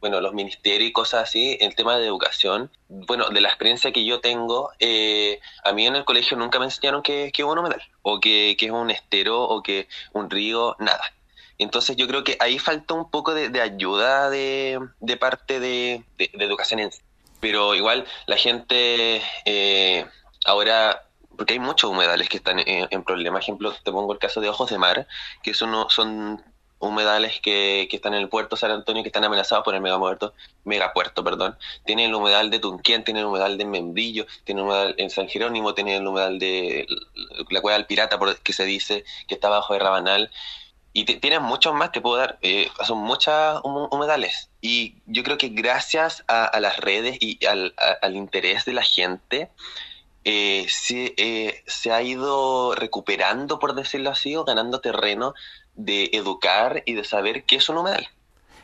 bueno, 0.06 0.22
los 0.22 0.34
ministerios 0.34 0.90
y 0.90 0.94
cosas 0.94 1.24
así, 1.24 1.58
el 1.62 1.74
tema 1.74 1.98
de 1.98 2.06
educación, 2.06 2.70
bueno, 2.90 3.30
de 3.30 3.42
la 3.42 3.50
experiencia 3.50 3.92
que 3.92 4.06
yo 4.06 4.20
tengo, 4.20 4.70
eh, 4.78 5.40
a 5.64 5.74
mí 5.74 5.88
en 5.88 5.96
el 5.96 6.06
colegio 6.06 6.38
nunca 6.38 6.60
me 6.60 6.66
enseñaron 6.66 7.02
que, 7.02 7.32
que 7.34 7.42
es 7.42 7.48
un 7.48 7.58
humedal, 7.58 7.82
o 8.04 8.20
que, 8.20 8.56
es 8.60 8.70
un 8.72 8.92
estero, 8.92 9.42
o 9.42 9.64
que 9.64 9.88
un 10.14 10.30
río, 10.30 10.76
nada. 10.78 11.12
Entonces 11.58 11.96
yo 11.96 12.08
creo 12.08 12.24
que 12.24 12.38
ahí 12.40 12.60
falta 12.60 12.94
un 12.94 13.10
poco 13.10 13.34
de, 13.34 13.60
ayuda 13.60 14.30
de, 14.30 14.80
de 15.00 15.18
parte 15.18 15.60
de, 15.60 16.04
de, 16.20 16.30
educación 16.34 16.82
en 16.82 16.92
Pero 17.40 17.74
igual 17.74 18.06
la 18.28 18.38
gente 18.38 19.24
eh, 19.46 20.06
ahora 20.46 21.05
porque 21.36 21.54
hay 21.54 21.60
muchos 21.60 21.89
humedales 21.89 22.30
que 22.30 22.38
están 22.38 22.60
en, 22.60 22.88
en 22.89 23.04
problemas. 23.04 23.44
Ejemplo, 23.44 23.74
te 23.84 23.92
pongo 23.92 24.13
el 24.13 24.20
caso 24.20 24.42
de 24.42 24.50
Ojos 24.50 24.70
de 24.70 24.77
Mar, 24.77 25.08
que 25.44 25.54
son, 25.54 25.74
humedales 26.80 27.39
que, 27.42 27.88
están 27.92 28.13
en 28.13 28.22
el 28.22 28.30
puerto 28.30 28.56
San 28.56 28.72
Antonio 28.72 29.04
que 29.04 29.10
están 29.10 29.24
amenazados 29.24 29.63
por 29.63 29.75
el 29.75 29.82
megapuerto, 29.82 30.34
megapuerto, 30.63 31.24
perdón. 31.24 31.58
Tiene 31.86 32.06
el 32.06 32.13
humedal 32.13 32.50
de 32.50 32.60
Tunquén, 32.60 33.04
tiene 33.04 33.22
el 33.22 33.25
humedal 33.25 33.58
de 33.58 33.65
Membrillo, 33.65 34.25
tiene 34.44 34.62
el 34.62 34.68
humedal 34.68 34.96
en 34.98 35.10
San 35.10 35.27
Jerónimo, 35.27 35.74
tiene 35.74 35.98
el 35.98 36.08
humedal 36.08 36.39
de 36.39 36.88
la 37.50 37.62
Cueva 37.62 37.77
del 37.77 37.88
Pirata, 37.88 38.20
que 38.44 38.54
se 38.54 38.65
dice 38.65 39.04
que 39.27 39.36
está 39.36 39.50
bajo 39.50 39.74
de 39.74 39.80
Rabanal. 39.80 40.32
Y 40.98 41.04
tienes 41.04 41.42
muchos 41.42 41.74
más, 41.74 41.92
te 41.92 42.00
puedo 42.00 42.15
dar, 42.15 42.39
eh, 42.42 42.70
son 42.86 43.00
muchas 43.00 43.60
humedales. 43.63 44.50
Y 44.62 44.96
yo 45.06 45.24
creo 45.24 45.38
que 45.38 45.50
gracias 45.50 46.24
a, 46.30 46.58
las 46.62 46.77
redes 46.77 47.18
y 47.20 47.46
al, 47.46 47.74
interés 48.15 48.63
de 48.63 48.72
la 48.72 48.82
gente, 48.82 49.51
eh, 50.25 50.65
se, 50.67 51.13
eh, 51.17 51.63
se 51.67 51.91
ha 51.91 52.01
ido 52.01 52.74
recuperando, 52.74 53.60
por 53.60 53.75
decirlo 53.75 54.10
así, 54.10 54.36
o 54.36 54.44
ganando 54.44 54.82
terreno 54.82 55.36
de 55.75 56.10
educar 56.13 56.82
y 56.86 56.94
de 56.94 57.03
saber 57.03 57.44
qué 57.44 57.58
es 57.58 57.70
un 57.70 57.77
humedal. 57.77 58.08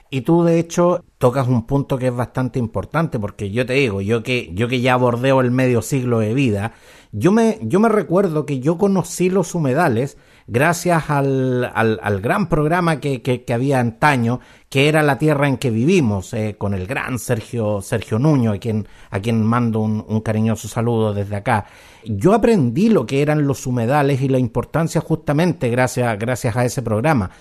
Y 0.10 0.22
tú, 0.22 0.44
de 0.44 0.60
hecho, 0.60 1.06
tocas 1.20 1.48
un 1.48 1.66
punto 1.66 1.98
que 1.98 2.08
es 2.08 2.16
bastante 2.16 2.60
importante, 2.60 3.20
porque 3.20 3.52
yo 3.52 3.66
te 3.66 3.74
digo, 3.74 4.02
yo 4.02 4.24
que, 4.24 4.50
yo 4.54 4.68
que 4.68 4.82
ya 4.82 4.98
bordeo 4.98 5.40
el 5.40 5.52
medio 5.52 5.82
siglo 5.82 6.20
de 6.20 6.34
vida, 6.34 6.74
yo 7.12 7.32
me, 7.32 7.60
yo 7.62 7.80
me 7.80 7.90
recuerdo 7.90 8.46
que 8.46 8.60
yo 8.60 8.78
conocí 8.78 9.30
los 9.30 9.56
humedales 9.56 10.18
gracias 10.48 11.10
al, 11.10 11.72
al, 11.74 12.22
gran 12.22 12.50
programa 12.50 13.00
que, 13.00 13.22
que, 13.22 13.54
había 13.54 13.80
antaño, 13.80 14.40
que 14.70 14.88
era 14.88 15.04
La 15.04 15.18
Tierra 15.18 15.48
en 15.48 15.58
que 15.58 15.70
vivimos, 15.70 16.34
eh, 16.34 16.56
con 16.58 16.74
el 16.74 16.88
gran 16.88 17.20
Sergio, 17.20 17.82
Sergio 17.82 18.20
Nuño, 18.20 18.52
a 18.52 18.58
quien, 18.58 18.88
a 19.10 19.20
quien 19.20 19.44
mando 19.44 19.80
un, 19.80 20.04
un 20.08 20.22
cariñoso 20.22 20.68
saludo 20.68 21.14
desde 21.14 21.36
acá. 21.36 21.66
Yo 22.04 22.34
aprendí 22.34 22.90
lo 22.90 23.06
que 23.06 23.22
eran 23.22 23.46
los 23.46 23.68
humedales 23.68 24.22
y 24.22 24.28
la 24.28 24.40
importancia 24.40 25.02
justamente 25.02 25.70
gracias, 25.70 26.18
gracias 26.18 26.56
a 26.56 26.66
ese 26.66 26.82
programa 26.82 27.32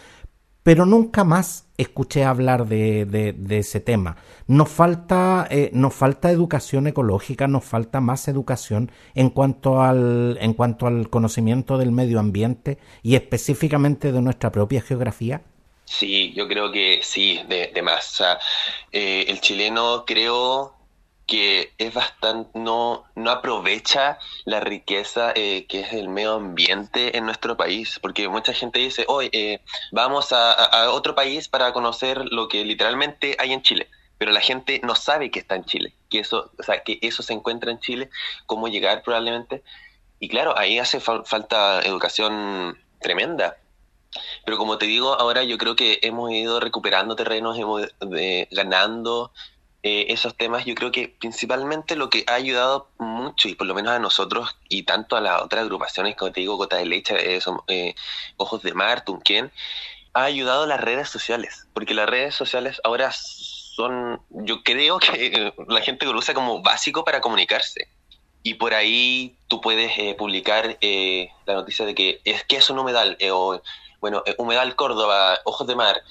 pero 0.63 0.87
nunca 0.87 1.25
más 1.25 1.67
escuché 1.77 2.25
hablar 2.25 2.67
de, 2.67 3.05
de, 3.07 3.59
ese 3.59 3.81
tema. 3.81 4.17
Nos 4.47 4.69
falta, 4.69 5.47
eh, 5.51 5.71
nos 5.73 5.95
falta 5.95 6.31
educación 6.31 6.87
ecológica, 6.87 7.49
nos 7.49 7.65
falta 7.65 8.01
más 8.01 8.29
educación 8.29 8.93
en 9.15 9.31
cuanto, 9.31 9.81
al, 9.81 10.39
en 10.41 10.53
cuanto 10.55 10.87
al 10.87 11.09
conocimiento 11.09 11.79
del 11.79 11.93
medio 11.93 12.21
ambiente 12.21 12.79
y 13.03 13.15
específicamente 13.15 14.13
de 14.13 14.21
nuestra 14.21 14.53
propia 14.53 14.83
geografía. 14.83 15.43
Sí, 15.85 16.33
yo 16.35 16.47
creo 16.47 16.71
que 16.71 17.01
sí, 17.03 17.41
de, 17.49 17.83
más. 17.83 18.23
Eh, 18.93 19.25
el 19.29 19.41
chileno 19.41 20.05
creo 20.07 20.80
que 21.31 21.73
es 21.79 21.95
bastante, 21.95 22.51
no, 22.59 23.05
no 23.15 23.31
aprovecha 23.31 24.19
la 24.47 24.59
riqueza 24.59 25.33
eh, 25.37 25.65
que 25.69 25.83
es 25.83 25.93
el 25.93 26.09
medio 26.09 26.35
ambiente 26.35 27.17
en 27.17 27.25
nuestro 27.25 27.57
país, 27.57 28.01
porque 28.03 28.29
mucha 28.29 28.53
gente 28.53 28.81
dice, 28.81 29.05
hoy 29.07 29.31
eh, 29.33 29.61
vamos 29.93 30.33
a, 30.33 30.91
otro 30.91 31.15
país 31.15 31.49
para 31.49 31.73
conocer 31.73 32.25
lo 32.33 32.49
que 32.49 32.65
literalmente 32.65 33.37
hay 33.39 33.53
en 33.53 33.63
Chile, 33.63 33.89
pero 34.19 34.33
la 34.33 34.41
gente 34.41 34.81
no 34.83 34.97
sabe 34.97 35.31
que 35.31 35.39
está 35.39 35.55
en 35.55 35.65
Chile, 35.67 35.95
que 36.09 36.19
eso, 36.19 36.51
o 36.59 36.63
sea, 36.65 36.83
que 36.83 36.99
eso 37.01 37.23
se 37.23 37.33
encuentra 37.33 37.71
en 37.71 37.79
Chile, 37.79 38.11
cómo 38.47 38.67
llegar 38.67 39.05
probablemente, 39.05 39.63
y 40.19 40.29
claro, 40.29 40.59
ahí 40.59 40.81
hace 40.81 40.99
falta 40.99 41.81
educación 41.83 42.77
tremenda. 43.01 43.57
Pero 44.45 44.59
como 44.59 44.79
te 44.79 44.87
digo, 44.87 45.15
ahora 45.15 45.45
yo 45.45 45.57
creo 45.59 45.77
que 45.77 46.01
hemos 46.03 46.33
ido 46.33 46.59
recuperando 46.59 47.15
terrenos, 47.15 47.57
hemos 47.57 47.87
eh, 48.19 48.49
ganando 48.51 49.31
eh, 49.83 50.13
esos 50.13 50.37
temas, 50.37 50.67
yo 50.67 50.75
creo 50.75 50.93
que 50.93 51.09
principalmente 51.09 51.97
lo 51.97 52.11
que 52.11 52.25
ha 52.27 52.35
ayudado 52.35 52.89
mucho, 52.99 53.49
y 53.49 53.55
por 53.55 53.67
lo 53.67 53.75
menos 53.75 53.93
a 53.93 53.99
nosotros 53.99 54.55
y 54.69 54.83
tanto 54.83 55.17
a 55.17 55.23
las 55.23 55.41
otras 55.41 55.63
agrupaciones, 55.63 56.17
como 56.17 56.33
te 56.33 56.41
digo, 56.41 56.57
Gota 56.57 56.77
de 56.77 56.85
Leche, 56.85 57.37
eh, 57.37 57.41
eh, 57.69 57.95
Ojos 58.37 58.61
de 58.63 58.75
Mar, 58.75 59.07
Tunquén, 59.07 59.51
ha 60.13 60.25
ayudado 60.25 60.67
las 60.67 60.83
redes 60.83 61.09
sociales, 61.09 61.67
porque 61.73 61.95
las 61.95 62.11
redes 62.11 62.35
sociales 62.35 62.79
ahora 62.85 63.11
son, 63.13 64.21
yo 64.29 64.63
creo 64.63 64.99
que 64.99 65.55
la 65.69 65.81
gente 65.81 66.05
lo 66.05 66.19
usa 66.19 66.35
como 66.35 66.61
básico 66.61 67.03
para 67.03 67.23
comunicarse. 67.23 67.89
Y 68.43 68.55
por 68.55 68.75
ahí 68.75 69.37
tú 69.49 69.61
puedes 69.61 69.93
publicar 70.17 70.79
la 70.81 71.55
noticia 71.55 71.87
de 71.87 71.95
que 71.95 72.21
es 72.25 72.43
que 72.45 72.57
es 72.57 72.69
un 72.71 72.79
humedal, 72.79 73.17
o 73.31 73.61
bueno, 74.01 74.23
humedal 74.39 74.75
Córdoba, 74.77 75.39
Ojos 75.45 75.67
de 75.67 75.77
Mar. 75.77 76.03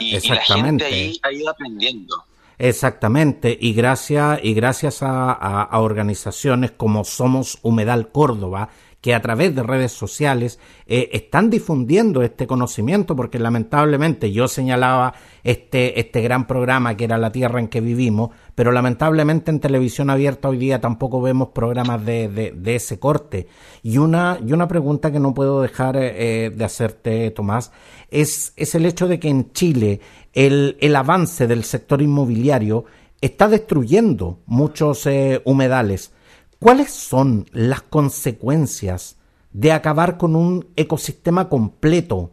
y, 0.00 0.16
y 0.16 0.28
la 0.28 0.40
gente 0.40 0.84
ahí 0.84 1.20
ha 1.22 1.32
ido 1.32 1.50
aprendiendo. 1.50 2.24
Exactamente, 2.58 3.56
y 3.60 3.72
gracias, 3.74 4.38
y 4.42 4.54
gracias 4.54 4.98
a, 5.02 5.68
organizaciones 5.72 6.70
como 6.70 7.04
Somos 7.04 7.58
Humedal 7.62 8.12
Córdoba, 8.12 8.68
que 9.04 9.14
a 9.14 9.20
través 9.20 9.54
de 9.54 9.62
redes 9.62 9.92
sociales 9.92 10.58
eh, 10.86 11.10
están 11.12 11.50
difundiendo 11.50 12.22
este 12.22 12.46
conocimiento, 12.46 13.14
porque 13.14 13.38
lamentablemente 13.38 14.32
yo 14.32 14.48
señalaba 14.48 15.12
este, 15.42 16.00
este 16.00 16.22
gran 16.22 16.46
programa 16.46 16.96
que 16.96 17.04
era 17.04 17.18
La 17.18 17.30
Tierra 17.30 17.60
en 17.60 17.68
que 17.68 17.82
vivimos, 17.82 18.30
pero 18.54 18.72
lamentablemente 18.72 19.50
en 19.50 19.60
televisión 19.60 20.08
abierta 20.08 20.48
hoy 20.48 20.56
día 20.56 20.80
tampoco 20.80 21.20
vemos 21.20 21.48
programas 21.48 22.02
de, 22.06 22.28
de, 22.56 22.74
ese 22.74 22.98
corte. 22.98 23.46
Y 23.82 23.98
una, 23.98 24.38
y 24.42 24.54
una 24.54 24.68
pregunta 24.68 25.12
que 25.12 25.20
no 25.20 25.34
puedo 25.34 25.60
dejar 25.60 25.98
eh, 25.98 26.50
de 26.56 26.64
hacerte, 26.64 27.30
Tomás, 27.32 27.72
es, 28.10 28.54
es 28.56 28.74
el 28.74 28.86
hecho 28.86 29.06
de 29.06 29.20
que 29.20 29.28
en 29.28 29.52
Chile 29.52 30.00
el, 30.32 30.78
el 30.80 30.96
avance 30.96 31.46
del 31.46 31.64
sector 31.64 32.00
inmobiliario 32.00 32.86
está 33.20 33.48
destruyendo 33.48 34.38
muchos 34.46 35.06
eh, 35.06 35.42
humedales. 35.44 36.10
¿Cuáles 36.58 36.92
son 36.92 37.46
las 37.52 37.82
consecuencias 37.82 39.18
de 39.52 39.72
acabar 39.72 40.18
con 40.18 40.34
un 40.36 40.72
ecosistema 40.76 41.48
completo 41.48 42.32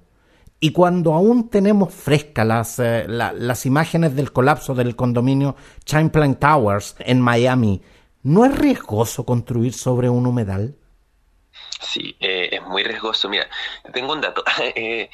Y 0.59 0.71
cuando 0.73 1.13
aún 1.13 1.49
tenemos 1.49 1.91
frescas 1.91 2.45
las, 2.45 2.79
eh, 2.79 3.05
las 3.07 3.65
imágenes 3.65 4.15
del 4.15 4.31
colapso 4.31 4.75
del 4.75 4.95
condominio 4.95 5.55
Champlain 5.85 6.35
Towers 6.35 6.95
en 6.99 7.19
Miami, 7.19 7.81
¿no 8.21 8.45
es 8.45 8.55
riesgoso 8.55 9.25
construir 9.25 9.73
sobre 9.73 10.07
un 10.07 10.27
humedal? 10.27 10.75
Sí, 11.79 12.15
eh, 12.19 12.49
es 12.51 12.61
muy 12.63 12.83
riesgoso. 12.83 13.27
Mira, 13.27 13.47
tengo 13.93 14.13
un 14.13 14.21
dato. 14.21 14.43
Eh, 14.75 15.09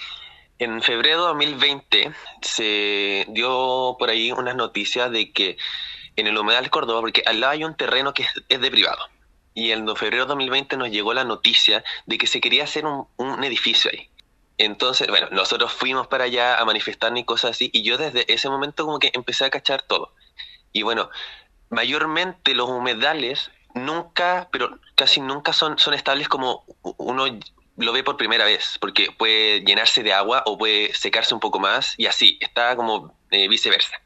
en 0.59 0.81
febrero 0.81 1.21
de 1.21 1.27
2020 1.27 2.11
se 2.41 3.25
dio 3.29 3.95
por 3.97 4.09
ahí 4.09 4.31
unas 4.31 4.55
noticias 4.55 5.11
de 5.11 5.31
que 5.31 5.57
en 6.17 6.27
el 6.27 6.38
humedal 6.38 6.69
Córdoba, 6.69 7.00
porque 7.00 7.24
al 7.25 7.39
lado 7.39 7.53
hay 7.53 7.63
un 7.63 7.77
terreno 7.77 8.13
que 8.13 8.27
es, 8.50 8.59
de 8.62 8.71
privado, 8.71 9.07
y 9.53 9.71
en 9.71 9.88
febrero 9.95 10.24
de 10.24 10.29
2020 10.29 10.75
nos 10.75 10.89
llegó 10.89 11.13
la 11.13 11.24
noticia 11.24 11.83
de 12.05 12.17
que 12.17 12.27
se 12.27 12.41
quería 12.41 12.65
hacer 12.65 12.86
un, 12.86 13.43
edificio 13.43 13.89
ahí. 13.93 14.09
Entonces, 14.57 15.07
bueno, 15.07 15.27
nosotros 15.31 15.71
fuimos 15.71 16.07
para 16.07 16.25
allá 16.25 16.57
a 16.57 16.65
manifestarnos 16.65 17.21
y 17.21 17.24
cosas 17.24 17.51
así, 17.51 17.69
y 17.71 17.83
yo 17.83 17.97
desde 17.97 18.31
ese 18.33 18.50
momento 18.50 18.86
como 18.86 19.00
que 19.00 19.12
empecé 19.13 19.45
a 19.45 19.51
cachar 19.51 19.83
todo. 19.83 20.13
Y 20.74 20.81
bueno, 20.81 21.09
mayormente 21.69 22.55
los 22.55 22.67
humedales 22.67 23.51
nunca, 23.75 24.50
pero 24.51 24.79
casi 24.95 25.21
nunca 25.21 25.53
son, 25.53 25.77
son 25.77 25.93
estables 25.93 26.27
como 26.27 26.65
uno 26.97 27.25
lo 27.77 27.93
ve 27.93 28.03
por 28.03 28.17
primera 28.17 28.45
vez, 28.45 28.77
porque 28.81 29.12
puede 29.15 29.62
llenarse 29.62 30.01
de 30.01 30.13
agua 30.13 30.41
o 30.47 30.57
puede 30.57 30.93
secarse 30.95 31.36
un 31.36 31.39
poco 31.39 31.59
más, 31.59 31.93
y 31.97 32.07
así, 32.07 32.39
está 32.41 32.75
como 32.75 33.15
eh, 33.29 33.47
viceversa. 33.47 34.01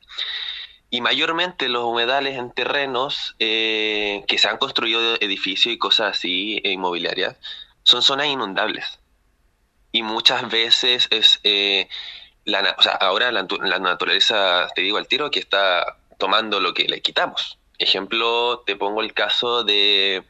Y 0.92 1.02
mayormente 1.02 1.70
los 1.70 1.86
humedales 1.86 2.38
en 2.38 2.52
terrenos 2.52 3.36
eh, 3.40 4.24
que 4.28 4.38
se 4.38 4.48
han 4.48 4.58
construido 4.58 5.16
edificios 5.16 5.74
y 5.74 5.80
cosas 5.80 6.18
así, 6.18 6.62
e 6.64 6.72
inmobiliarias, 6.72 7.38
son 7.84 8.04
zonas 8.04 8.28
inundables 8.28 9.02
y 9.92 10.04
muchas 10.04 10.50
veces 10.50 11.08
es 11.12 11.40
eh, 11.44 11.90
la, 12.46 12.76
o 12.78 12.82
sea, 12.82 12.94
ahora 12.94 13.32
la, 13.32 13.44
naturaleza, 13.44 14.68
te 14.76 14.82
digo 14.82 14.98
al 14.98 15.08
tiro, 15.08 15.32
que 15.32 15.40
está 15.40 15.98
tomando 16.18 16.60
lo 16.60 16.74
que 16.74 16.86
le 16.86 17.02
quitamos. 17.02 17.58
Ejemplo, 17.78 18.64
te 18.66 18.76
pongo 18.76 19.02
el 19.02 19.14
caso 19.14 19.64
de, 19.64 20.24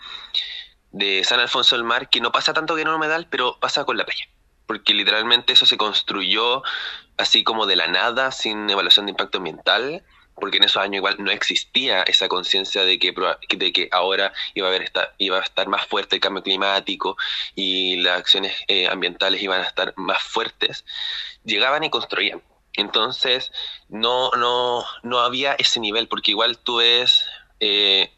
de 0.92 1.24
San 1.24 1.40
Alfonso 1.40 1.76
del 1.76 1.84
Mar, 1.84 2.10
que 2.10 2.22
no 2.22 2.32
pasa 2.32 2.54
tanto 2.54 2.76
que 2.76 2.82
en 2.82 2.88
un 2.88 2.96
humedal, 2.96 3.28
pero 3.30 3.58
pasa 3.60 3.86
con 3.86 3.98
la 3.98 4.06
playa. 4.06 4.28
Porque 4.66 4.94
literalmente 4.94 5.54
eso 5.54 5.66
se 5.66 5.78
construyó 5.78 6.64
así 7.18 7.44
como 7.44 7.66
de 7.66 7.76
la 7.76 7.88
nada, 7.88 8.32
sin 8.32 8.70
evaluación 8.70 9.06
de 9.06 9.12
impacto 9.12 9.38
ambiental 9.38 10.04
porque 10.36 10.58
en 10.58 10.64
esos 10.64 10.82
años 10.82 10.98
igual 10.98 11.16
no 11.20 11.32
existía 11.32 12.04
esa 12.04 12.28
conciencia 12.28 12.84
de 12.84 13.00
que, 13.00 13.14
de 13.56 13.74
que 13.74 13.90
ahora 13.92 14.34
iba 14.54 14.68
a, 14.68 14.70
haber 14.70 14.82
esta, 14.82 15.14
iba 15.18 15.38
a 15.38 15.42
estar 15.42 15.68
más 15.68 15.86
fuerte 15.86 16.16
el 16.16 16.22
cambio 16.22 16.44
climático 16.44 17.18
y 17.56 17.98
las 17.98 18.20
acciones 18.20 18.56
eh, 18.68 18.88
ambientales 18.88 19.42
iban 19.42 19.62
a 19.62 19.66
estar 19.66 19.94
más 19.98 20.22
fuertes, 20.24 20.86
llegaban 21.44 21.84
y 21.84 21.90
construían. 21.90 22.42
Entonces, 22.74 23.52
no, 23.90 24.32
no, 24.32 24.86
no 25.04 25.20
había 25.20 25.54
ese 25.54 25.80
nivel, 25.80 26.08
porque 26.08 26.32
igual 26.32 26.58
tú 26.58 26.78
ves 26.78 27.26
eh, 27.60 28.12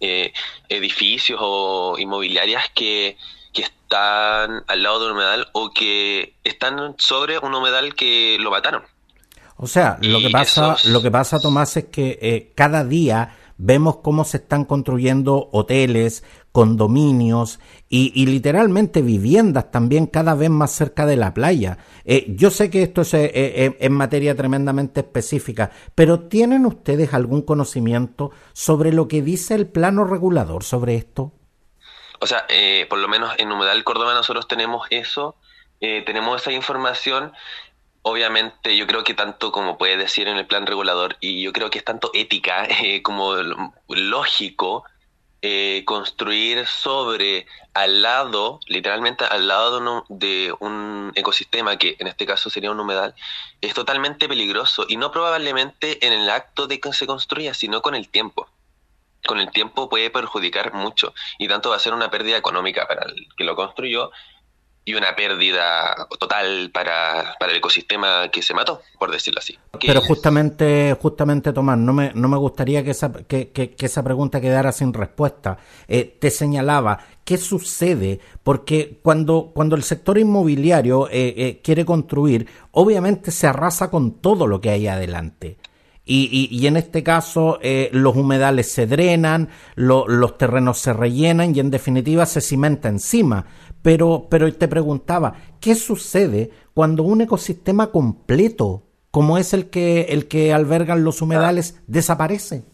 eh, 0.00 0.32
edificios 0.68 1.38
o 1.42 1.96
inmobiliarias 1.98 2.68
que, 2.74 3.16
que 3.52 3.62
están 3.62 4.64
al 4.66 4.82
lado 4.82 4.98
de 4.98 5.06
un 5.06 5.12
humedal 5.12 5.48
o 5.52 5.70
que 5.72 6.34
están 6.42 6.96
sobre 6.98 7.38
un 7.38 7.54
humedal 7.54 7.94
que 7.94 8.36
lo 8.40 8.50
mataron 8.50 8.84
o 9.64 9.66
sea, 9.66 9.96
lo 10.02 10.20
que 10.20 10.28
pasa, 10.28 10.76
lo 10.88 11.00
que 11.00 11.10
pasa, 11.10 11.40
Tomás, 11.40 11.74
es 11.78 11.84
que 11.86 12.18
eh, 12.20 12.52
cada 12.54 12.84
día 12.84 13.34
vemos 13.56 13.96
cómo 14.02 14.24
se 14.24 14.36
están 14.36 14.66
construyendo 14.66 15.48
hoteles, 15.52 16.22
condominios 16.52 17.60
y, 17.88 18.26
literalmente 18.26 19.00
viviendas 19.00 19.70
también 19.70 20.06
cada 20.06 20.34
vez 20.34 20.50
más 20.50 20.70
cerca 20.70 21.06
de 21.06 21.16
la 21.16 21.32
playa. 21.32 21.78
Eh, 22.04 22.26
yo 22.28 22.50
sé 22.50 22.68
que 22.68 22.82
esto 22.82 23.00
es 23.00 23.14
eh, 23.14 23.74
en 23.80 23.92
materia 23.94 24.36
tremendamente 24.36 25.00
específica, 25.00 25.70
pero 25.94 26.20
¿tienen 26.20 26.66
ustedes 26.66 27.14
algún 27.14 27.40
conocimiento 27.40 28.32
sobre 28.52 28.92
lo 28.92 29.08
que 29.08 29.22
dice 29.22 29.54
el 29.54 29.66
plano 29.66 30.04
regulador 30.04 30.62
sobre 30.62 30.96
esto? 30.96 31.32
O 32.20 32.26
sea, 32.26 32.46
por 32.90 32.98
lo 32.98 33.08
menos 33.08 33.32
en 33.38 33.50
Humedal 33.50 33.82
Córdoba 33.82 34.12
nosotros 34.12 34.46
tenemos 34.46 34.86
eso, 34.90 35.36
tenemos 35.80 36.42
esa 36.42 36.52
información 36.52 37.32
obviamente 38.04 38.76
yo 38.76 38.86
creo 38.86 39.02
que 39.02 39.14
tanto 39.14 39.50
como 39.50 39.78
puede 39.78 39.96
decir 39.96 40.28
en 40.28 40.36
el 40.36 40.46
plan 40.46 40.66
regulador, 40.66 41.16
y 41.20 41.42
yo 41.42 41.52
creo 41.52 41.70
que 41.70 41.78
es 41.78 41.84
tanto 41.84 42.10
ética 42.14 42.64
eh, 42.84 43.02
como 43.02 43.34
lógico 43.88 44.84
eh, 45.42 45.84
construir 45.86 46.66
sobre, 46.66 47.46
al 47.72 48.02
lado, 48.02 48.60
literalmente 48.66 49.24
al 49.24 49.48
lado 49.48 50.04
de, 50.08 50.54
un 50.60 51.12
ecosistema, 51.14 51.76
que 51.76 51.96
en 51.98 52.06
este 52.06 52.26
caso 52.26 52.50
sería 52.50 52.70
un 52.70 52.80
humedal, 52.80 53.14
es 53.60 53.74
totalmente 53.74 54.28
peligroso, 54.28 54.86
y 54.88 54.96
no 54.96 55.10
probablemente 55.10 56.06
en 56.06 56.12
el 56.12 56.30
acto 56.30 56.66
de 56.66 56.80
que 56.80 56.92
se 56.92 57.06
construya, 57.06 57.52
sino 57.54 57.82
con 57.82 57.94
el 57.94 58.08
tiempo. 58.08 58.48
Con 59.26 59.38
el 59.38 59.50
tiempo 59.50 59.88
puede 59.88 60.10
perjudicar 60.10 60.74
mucho, 60.74 61.14
y 61.38 61.48
tanto 61.48 61.70
va 61.70 61.76
a 61.76 61.80
ser 61.80 61.94
una 61.94 62.10
pérdida 62.10 62.36
económica 62.36 62.86
para 62.86 63.06
el 63.06 63.28
que 63.36 63.44
lo 63.44 63.56
construyó, 63.56 64.10
y 64.86 64.94
una 64.94 65.16
pérdida 65.16 66.06
total 66.18 66.70
para, 66.72 67.34
para, 67.38 67.52
el 67.52 67.58
ecosistema 67.58 68.28
que 68.30 68.42
se 68.42 68.52
mató, 68.52 68.82
por 68.98 69.10
decirlo 69.10 69.38
así. 69.38 69.58
Pero 69.80 70.00
justamente, 70.02 70.96
justamente 71.00 71.52
Tomás, 71.52 71.78
no 71.78 71.92
me, 71.94 72.12
no 72.14 72.28
me 72.28 72.36
gustaría 72.36 72.84
que 72.84 72.90
esa, 72.90 73.12
que, 73.12 73.50
que, 73.50 73.74
esa 73.78 74.02
pregunta 74.02 74.40
quedara 74.40 74.72
sin 74.72 74.92
respuesta. 74.92 75.56
Eh, 75.88 76.16
te 76.20 76.30
señalaba, 76.30 76.98
¿qué 77.24 77.38
sucede? 77.38 78.20
Porque 78.42 78.98
cuando, 79.02 79.52
cuando 79.54 79.74
el 79.74 79.82
sector 79.82 80.18
inmobiliario 80.18 81.08
eh, 81.08 81.34
eh, 81.36 81.60
quiere 81.62 81.86
construir, 81.86 82.46
obviamente 82.72 83.30
se 83.30 83.46
arrasa 83.46 83.90
con 83.90 84.20
todo 84.20 84.46
lo 84.46 84.60
que 84.60 84.70
hay 84.70 84.86
adelante. 84.86 85.56
Y, 86.06 86.66
en 86.66 86.76
este 86.76 87.02
caso 87.02 87.58
los 87.92 88.14
humedales 88.14 88.70
se 88.70 88.86
drenan, 88.86 89.48
los 89.74 90.38
terrenos 90.38 90.78
se 90.78 90.92
rellenan 90.92 91.54
y 91.54 91.60
en 91.60 91.70
definitiva 91.70 92.26
se 92.26 92.40
cimenta 92.40 92.88
encima. 92.88 93.46
Pero, 93.82 94.28
pero 94.30 94.52
te 94.54 94.66
preguntaba, 94.66 95.34
¿qué 95.60 95.74
sucede 95.74 96.50
cuando 96.72 97.02
un 97.02 97.20
ecosistema 97.20 97.90
completo, 97.90 98.82
como 99.10 99.36
es 99.36 99.52
el 99.52 99.68
que, 99.68 100.06
el 100.10 100.26
que 100.26 100.54
albergan 100.54 101.04
los 101.04 101.20
humedales, 101.20 101.80
desaparece? 101.86 102.64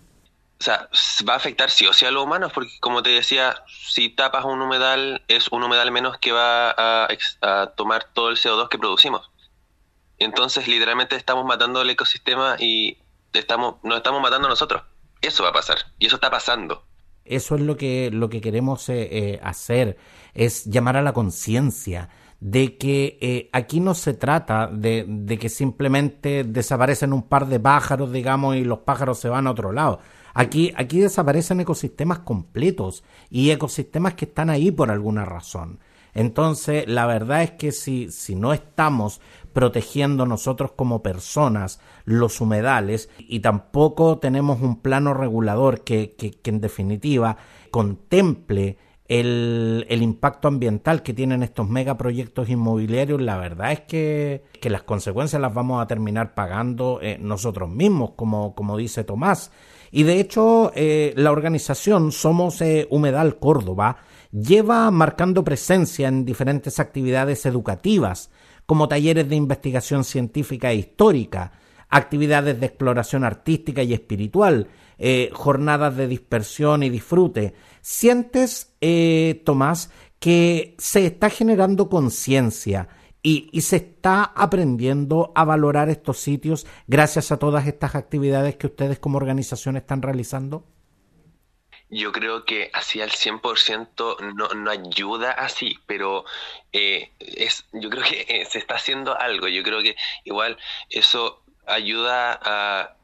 O 0.61 0.63
sea, 0.63 0.91
va 1.27 1.33
a 1.33 1.37
afectar 1.37 1.71
sí 1.71 1.87
o 1.87 1.93
sí 1.95 2.05
a 2.05 2.11
los 2.11 2.23
humanos, 2.23 2.53
porque 2.53 2.79
como 2.81 3.03
te 3.03 3.09
decía, 3.09 3.57
si 3.67 4.11
tapas 4.11 4.45
un 4.45 4.61
humedal, 4.61 5.23
es 5.27 5.49
un 5.49 5.63
humedal 5.63 5.91
menos 5.91 6.19
que 6.19 6.33
va 6.33 6.75
a, 6.77 7.09
tomar 7.77 8.05
todo 8.13 8.29
el 8.29 8.37
CO2 8.37 8.69
que 8.69 8.79
producimos. 8.79 9.31
Entonces, 10.19 10.69
literalmente 10.69 11.17
estamos 11.17 11.47
matando 11.47 11.81
el 11.81 11.89
ecosistema 11.89 12.57
y 12.59 12.99
estamos, 13.33 13.77
nos 13.83 13.99
estamos 13.99 14.21
matando 14.21 14.49
nosotros. 14.49 14.83
Eso 15.21 15.43
va 15.43 15.51
a 15.51 15.53
pasar, 15.53 15.79
y 15.99 16.07
eso 16.07 16.17
está 16.17 16.31
pasando. 16.31 16.85
Eso 17.25 17.55
es 17.55 17.61
lo 17.61 17.77
que, 17.77 18.11
lo 18.13 18.29
que 18.29 18.41
queremos 18.41 18.89
eh, 18.89 19.09
eh, 19.11 19.41
hacer, 19.43 19.99
es 20.35 20.65
llamar 20.65 20.97
a 20.97 21.03
la 21.03 21.13
conciencia 21.13 22.09
de 22.41 22.79
que 22.79 23.19
eh, 23.21 23.51
aquí 23.53 23.81
no 23.81 23.95
se 23.95 24.15
trata 24.15 24.67
de, 24.67 25.05
de, 25.07 25.39
que 25.39 25.51
simplemente 25.51 26.43
desaparecen 26.43 27.13
un 27.13 27.29
par 27.29 27.47
de 27.47 27.61
pájaros, 27.61 28.11
digamos, 28.13 28.57
y 28.57 28.65
los 28.65 28.81
pájaros 28.81 29.19
se 29.19 29.29
van 29.29 29.47
a 29.47 29.51
otro 29.51 29.73
lado. 29.73 30.01
Aquí, 30.33 30.73
aquí 30.77 31.01
desaparecen 31.01 31.61
ecosistemas 31.61 32.21
completos 32.21 33.05
y 33.29 33.51
ecosistemas 33.51 34.15
que 34.15 34.25
están 34.25 34.49
ahí 34.49 34.71
por 34.71 34.91
alguna 34.91 35.25
razón. 35.25 35.81
Entonces, 36.15 36.85
la 36.89 37.07
verdad 37.07 37.43
es 37.43 37.51
que 37.53 37.73
si, 37.73 38.11
si 38.11 38.35
no 38.35 38.53
estamos 38.53 39.21
protegiendo 39.53 40.27
nosotros 40.27 40.73
como 40.73 41.03
personas 41.03 41.81
los 42.05 42.41
humedales 42.41 43.09
y 43.19 43.41
tampoco 43.41 44.19
tenemos 44.19 44.61
un 44.61 44.81
plano 44.81 45.15
regulador 45.15 45.83
que, 45.83 46.15
que, 46.17 46.39
en 46.45 46.61
definitiva 46.61 47.37
contemple 47.71 48.79
el, 49.09 49.87
el, 49.89 50.03
impacto 50.03 50.47
ambiental 50.47 51.03
que 51.03 51.13
tienen 51.13 51.43
estos 51.43 51.69
megaproyectos 51.69 52.49
inmobiliarios, 52.49 53.21
la 53.21 53.39
verdad 53.39 53.73
es 53.73 53.81
que, 53.81 54.45
que, 54.61 54.71
las 54.71 54.85
consecuencias 54.85 55.43
las 55.43 55.53
vamos 55.53 55.83
a 55.83 55.89
terminar 55.89 56.35
pagando 56.35 57.01
eh, 57.03 57.19
nosotros 57.21 57.69
mismos, 57.69 58.13
como, 58.15 58.55
como 58.55 58.77
dice 58.77 59.03
Tomás. 59.03 59.51
Y 59.91 60.05
de 60.05 60.21
hecho, 60.21 60.71
eh, 60.77 61.13
la 61.17 61.33
organización 61.33 62.13
Somos 62.13 62.61
eh, 62.61 62.87
Humedal 62.91 63.41
Córdoba 63.41 63.97
lleva 64.33 64.91
marcando 64.91 65.45
presencia 65.45 66.09
en 66.09 66.25
diferentes 66.25 66.79
actividades 66.79 67.47
educativas 67.47 68.31
como 68.67 68.89
talleres 68.89 69.29
de 69.29 69.37
investigación 69.37 70.05
científica 70.05 70.71
e 70.71 70.77
histórica, 70.77 71.53
actividades 71.89 72.61
de 72.61 72.67
exploración 72.67 73.25
artística 73.25 73.83
y 73.83 73.93
espiritual, 73.93 74.69
eh, 74.97 75.31
jornadas 75.33 75.97
de 75.97 76.07
dispersión 76.07 76.83
y 76.85 76.91
disfrute. 76.91 77.55
¿Sientes, 77.81 78.75
eh, 78.81 79.43
Tomás, 79.45 79.91
que 80.21 80.77
se 80.79 81.07
está 81.07 81.31
generando 81.31 81.89
conciencia 81.89 82.89
y, 83.23 83.49
y, 83.53 83.63
se 83.63 83.77
está 83.77 84.23
aprendiendo 84.23 85.33
a 85.35 85.45
valorar 85.45 85.91
estos 85.91 86.19
sitios 86.19 86.67
gracias 86.87 87.33
a 87.33 87.39
todas 87.39 87.67
estas 87.67 87.95
actividades 87.95 88.57
que 88.57 88.69
ustedes 88.69 88.99
como 88.99 89.17
organización 89.17 89.77
están 89.77 90.01
realizando? 90.01 90.65
Yo 91.91 92.13
creo 92.13 92.45
que 92.45 92.71
así 92.73 93.01
al 93.01 93.11
100% 93.11 94.35
no, 94.35 94.49
no 94.49 94.71
ayuda 94.71 95.33
así, 95.33 95.79
pero 95.87 96.25
eh, 96.73 97.11
es, 97.19 97.67
yo 97.73 97.91
creo 97.91 98.05
que 98.05 98.27
eh, 98.29 98.47
se 98.47 98.59
está 98.59 98.77
haciendo 98.77 99.19
algo. 99.19 99.49
Yo 99.49 99.63
creo 99.63 99.83
que 99.83 99.97
igual 100.25 100.57
eso 100.89 101.43
ayuda 101.67 102.39
a, 102.43 102.97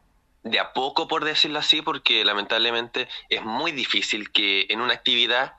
de 0.45 0.61
a 0.61 0.73
poco, 0.73 1.09
por 1.09 1.25
decirlo 1.25 1.59
así, 1.59 1.83
porque 1.83 2.25
lamentablemente 2.25 3.09
es 3.29 3.43
muy 3.43 3.73
difícil 3.73 4.31
que 4.31 4.67
en 4.69 4.81
una 4.81 4.95
actividad 4.95 5.55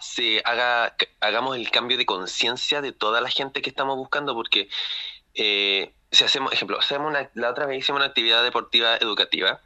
se 0.00 0.42
haga, 0.44 0.96
hagamos 1.20 1.56
el 1.56 1.70
cambio 1.70 1.96
de 1.96 2.06
conciencia 2.06 2.80
de 2.80 2.92
toda 2.92 3.20
la 3.20 3.30
gente 3.30 3.62
que 3.62 3.70
estamos 3.70 3.96
buscando, 3.96 4.34
porque 4.34 4.68
eh, 5.34 5.92
si 6.10 6.24
hacemos, 6.24 6.52
ejemplo, 6.52 6.78
hacemos 6.78 7.10
una, 7.10 7.30
la 7.34 7.50
otra 7.50 7.66
vez 7.66 7.78
hicimos 7.78 8.00
una 8.00 8.08
actividad 8.08 8.42
deportiva 8.42 8.96
educativa 8.96 9.60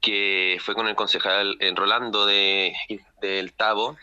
que 0.00 0.58
fue 0.60 0.74
con 0.74 0.88
el 0.88 0.94
concejal 0.94 1.56
eh, 1.60 1.72
Rolando 1.74 2.26
de, 2.26 2.74
del 3.20 3.52
Tabo, 3.52 3.96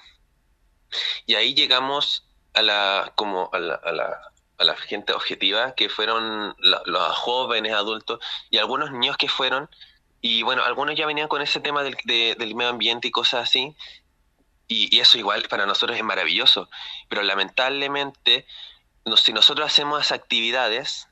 y 1.26 1.36
ahí 1.36 1.54
llegamos 1.54 2.26
a 2.54 2.62
la, 2.62 3.12
como 3.16 3.50
a 3.54 3.60
la, 3.60 3.76
a 3.76 4.64
la, 4.64 4.76
gente 4.76 5.14
objetiva, 5.14 5.74
que 5.76 5.90
fueron 5.90 6.56
los 6.60 7.18
jóvenes, 7.18 7.74
adultos, 7.74 8.20
y 8.50 8.58
algunos 8.58 8.92
niños 8.92 9.18
que 9.18 9.28
fueron, 9.28 9.70
y 10.22 10.44
bueno, 10.44 10.64
algunos 10.64 10.96
ya 10.96 11.06
venían 11.06 11.28
con 11.28 11.42
ese 11.42 11.60
tema 11.60 11.84
del, 11.84 11.98
del 12.06 12.56
medio 12.56 12.70
ambiente 12.70 13.08
y 13.08 13.12
cosas 13.12 13.50
así, 13.50 13.76
y, 14.68 15.00
eso 15.00 15.18
igual 15.18 15.44
para 15.50 15.66
nosotros 15.66 15.98
es 15.98 16.04
maravilloso, 16.04 16.70
pero 17.10 17.24
lamentablemente, 17.24 18.46
si 19.18 19.34
nosotros 19.34 19.68
hacemos 19.68 20.12
actividades, 20.12 21.08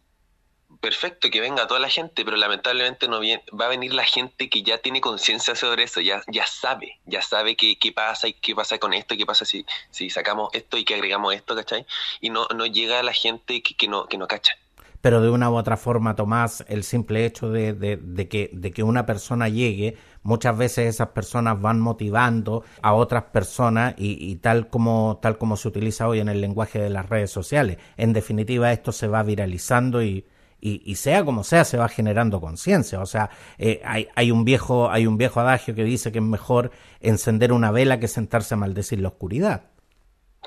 perfecto 0.81 1.29
que 1.29 1.39
venga 1.39 1.67
toda 1.67 1.79
la 1.79 1.89
gente, 1.89 2.25
pero 2.25 2.35
lamentablemente 2.35 3.07
no 3.07 3.19
viene, 3.19 3.43
va 3.57 3.65
a 3.65 3.69
venir 3.69 3.93
la 3.93 4.03
gente 4.03 4.49
que 4.49 4.63
ya 4.63 4.79
tiene 4.79 4.99
conciencia 4.99 5.55
sobre 5.55 5.83
eso, 5.83 6.01
ya, 6.01 6.23
ya 6.27 6.45
sabe, 6.45 6.99
ya 7.05 7.21
sabe 7.21 7.55
qué, 7.55 7.77
qué 7.77 7.91
pasa 7.91 8.27
y 8.27 8.33
qué 8.33 8.55
pasa 8.55 8.79
con 8.79 8.93
esto, 8.93 9.15
qué 9.15 9.25
pasa 9.25 9.45
si, 9.45 9.65
si 9.91 10.09
sacamos 10.09 10.49
esto 10.53 10.77
y 10.77 10.83
que 10.83 10.95
agregamos 10.95 11.33
esto, 11.35 11.55
¿cachai? 11.55 11.85
Y 12.19 12.31
no, 12.31 12.47
no 12.55 12.65
llega 12.65 13.03
la 13.03 13.13
gente 13.13 13.61
que, 13.61 13.75
que, 13.75 13.87
no, 13.87 14.07
que 14.07 14.17
no 14.17 14.27
cacha. 14.27 14.53
Pero 15.01 15.21
de 15.21 15.29
una 15.29 15.49
u 15.49 15.55
otra 15.55 15.77
forma, 15.77 16.15
Tomás, 16.15 16.63
el 16.67 16.83
simple 16.83 17.25
hecho 17.25 17.49
de, 17.49 17.73
de, 17.73 18.27
que, 18.27 18.51
de 18.53 18.71
que 18.71 18.83
una 18.83 19.05
persona 19.05 19.49
llegue, 19.49 19.97
muchas 20.21 20.55
veces 20.55 20.87
esas 20.87 21.09
personas 21.09 21.59
van 21.59 21.79
motivando 21.79 22.63
a 22.83 22.93
otras 22.93 23.23
personas 23.25 23.95
y, 23.97 24.17
y, 24.23 24.35
tal 24.35 24.67
como 24.69 25.19
tal 25.19 25.39
como 25.39 25.57
se 25.57 25.67
utiliza 25.67 26.07
hoy 26.07 26.19
en 26.19 26.29
el 26.29 26.39
lenguaje 26.39 26.79
de 26.79 26.91
las 26.91 27.09
redes 27.09 27.31
sociales. 27.31 27.77
En 27.97 28.13
definitiva, 28.13 28.71
esto 28.71 28.91
se 28.91 29.07
va 29.07 29.23
viralizando 29.23 30.03
y, 30.03 30.23
y, 30.61 30.95
sea 30.95 31.25
como 31.25 31.43
sea, 31.43 31.65
se 31.65 31.77
va 31.77 31.89
generando 31.89 32.39
conciencia. 32.39 33.01
O 33.01 33.05
sea, 33.05 33.31
eh, 33.57 33.81
hay, 33.83 34.07
hay, 34.15 34.29
un 34.29 34.45
viejo, 34.45 34.91
hay 34.91 35.07
un 35.07 35.17
viejo 35.17 35.39
adagio 35.39 35.73
que 35.73 35.83
dice 35.83 36.11
que 36.11 36.19
es 36.19 36.23
mejor 36.23 36.71
encender 36.99 37.51
una 37.51 37.71
vela 37.71 37.99
que 37.99 38.07
sentarse 38.07 38.53
a 38.53 38.57
maldecir 38.57 38.99
la 38.99 39.07
oscuridad. 39.07 39.71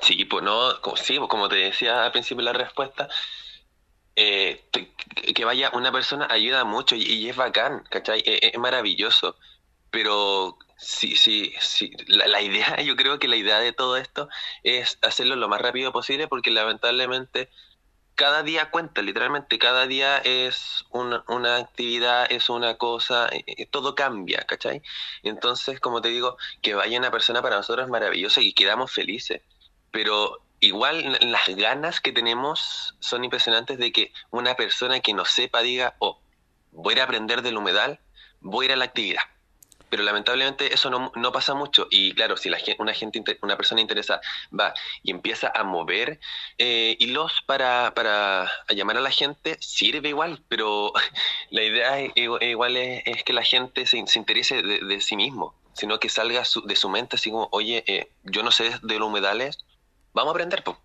Sí, 0.01 0.25
pues 0.25 0.43
no, 0.43 0.71
sí, 0.95 1.17
pues 1.17 1.29
como 1.29 1.49
te 1.49 1.57
decía 1.57 2.05
al 2.05 2.11
principio 2.11 2.45
de 2.45 2.51
la 2.51 2.57
respuesta, 2.57 3.09
eh, 4.15 4.65
que 4.71 5.45
vaya 5.45 5.71
una 5.73 5.91
persona 5.91 6.27
ayuda 6.29 6.63
mucho 6.63 6.95
y, 6.95 7.27
es 7.29 7.35
bacán, 7.35 7.83
¿cachai? 7.89 8.23
Es, 8.25 8.53
es, 8.53 8.57
maravilloso. 8.57 9.35
Pero 9.91 10.57
sí, 10.77 11.15
sí, 11.15 11.53
sí, 11.59 11.91
la, 12.07 12.27
la 12.27 12.41
idea, 12.41 12.81
yo 12.81 12.95
creo 12.95 13.19
que 13.19 13.27
la 13.27 13.35
idea 13.35 13.59
de 13.59 13.73
todo 13.73 13.97
esto 13.97 14.29
es 14.63 14.97
hacerlo 15.01 15.35
lo 15.35 15.49
más 15.49 15.61
rápido 15.61 15.91
posible 15.91 16.27
porque 16.27 16.51
lamentablemente 16.51 17.49
cada 18.15 18.43
día 18.43 18.71
cuenta, 18.71 19.01
literalmente, 19.01 19.59
cada 19.59 19.87
día 19.87 20.17
es 20.19 20.85
una, 20.89 21.23
una 21.27 21.57
actividad, 21.57 22.31
es 22.31 22.49
una 22.49 22.75
cosa, 22.77 23.27
eh, 23.27 23.43
eh, 23.45 23.65
todo 23.65 23.93
cambia, 23.95 24.45
¿cachai? 24.47 24.81
Entonces, 25.23 25.79
como 25.79 26.01
te 26.01 26.09
digo, 26.09 26.37
que 26.61 26.73
vaya 26.73 26.97
una 26.97 27.11
persona 27.11 27.41
para 27.41 27.57
nosotros 27.57 27.85
es 27.85 27.91
maravilloso 27.91 28.41
y 28.41 28.53
quedamos 28.53 28.91
felices, 28.93 29.41
pero 29.91 30.41
igual 30.61 31.17
las 31.21 31.47
ganas 31.55 31.99
que 32.01 32.13
tenemos 32.13 32.95
son 32.99 33.23
impresionantes 33.23 33.77
de 33.77 33.91
que 33.91 34.13
una 34.31 34.55
persona 34.55 35.01
que 35.01 35.13
no 35.13 35.25
sepa 35.25 35.61
diga, 35.61 35.95
oh, 35.99 36.21
voy 36.71 36.97
a 36.99 37.03
aprender 37.03 37.41
del 37.41 37.57
humedal, 37.57 37.99
voy 38.39 38.65
a 38.65 38.67
ir 38.67 38.73
a 38.73 38.77
la 38.77 38.85
actividad 38.85 39.23
pero 39.89 40.03
lamentablemente 40.03 40.73
eso 40.73 40.89
no, 40.89 41.11
no, 41.15 41.31
pasa 41.31 41.53
mucho. 41.53 41.87
Y 41.89 42.13
claro, 42.13 42.37
si 42.37 42.49
la, 42.49 42.57
una, 42.79 42.93
gente, 42.93 43.23
una 43.41 43.57
persona 43.57 43.81
interesada 43.81 44.21
va 44.57 44.73
y 45.03 45.11
empieza 45.11 45.51
a 45.53 45.63
mover 45.63 46.19
eh, 46.57 46.95
hilos 46.99 47.41
para, 47.45 47.93
para 47.93 48.49
llamar 48.69 48.97
a 48.97 49.01
la 49.01 49.11
gente, 49.11 49.57
sirve 49.59 50.09
igual, 50.09 50.43
pero 50.47 50.93
la 51.49 51.63
idea 51.63 51.99
igual 52.15 52.77
es, 52.77 53.23
que 53.23 53.33
la 53.33 53.43
gente 53.43 53.85
se, 53.85 54.05
se 54.07 54.19
interese 54.19 54.61
de, 54.61 55.01
sí 55.01 55.15
mismo, 55.15 55.55
sino 55.73 55.99
que 55.99 56.09
salga 56.09 56.43
de 56.65 56.75
su 56.75 56.89
mente 56.89 57.15
así 57.15 57.31
como, 57.31 57.49
oye, 57.51 57.83
eh, 57.87 58.09
yo 58.23 58.43
no 58.43 58.51
sé 58.51 58.71
de 58.81 58.99
los 58.99 59.07
humedales, 59.07 59.65
vamos 60.13 60.29
a 60.29 60.31
aprender. 60.31 60.63
Po. 60.63 60.77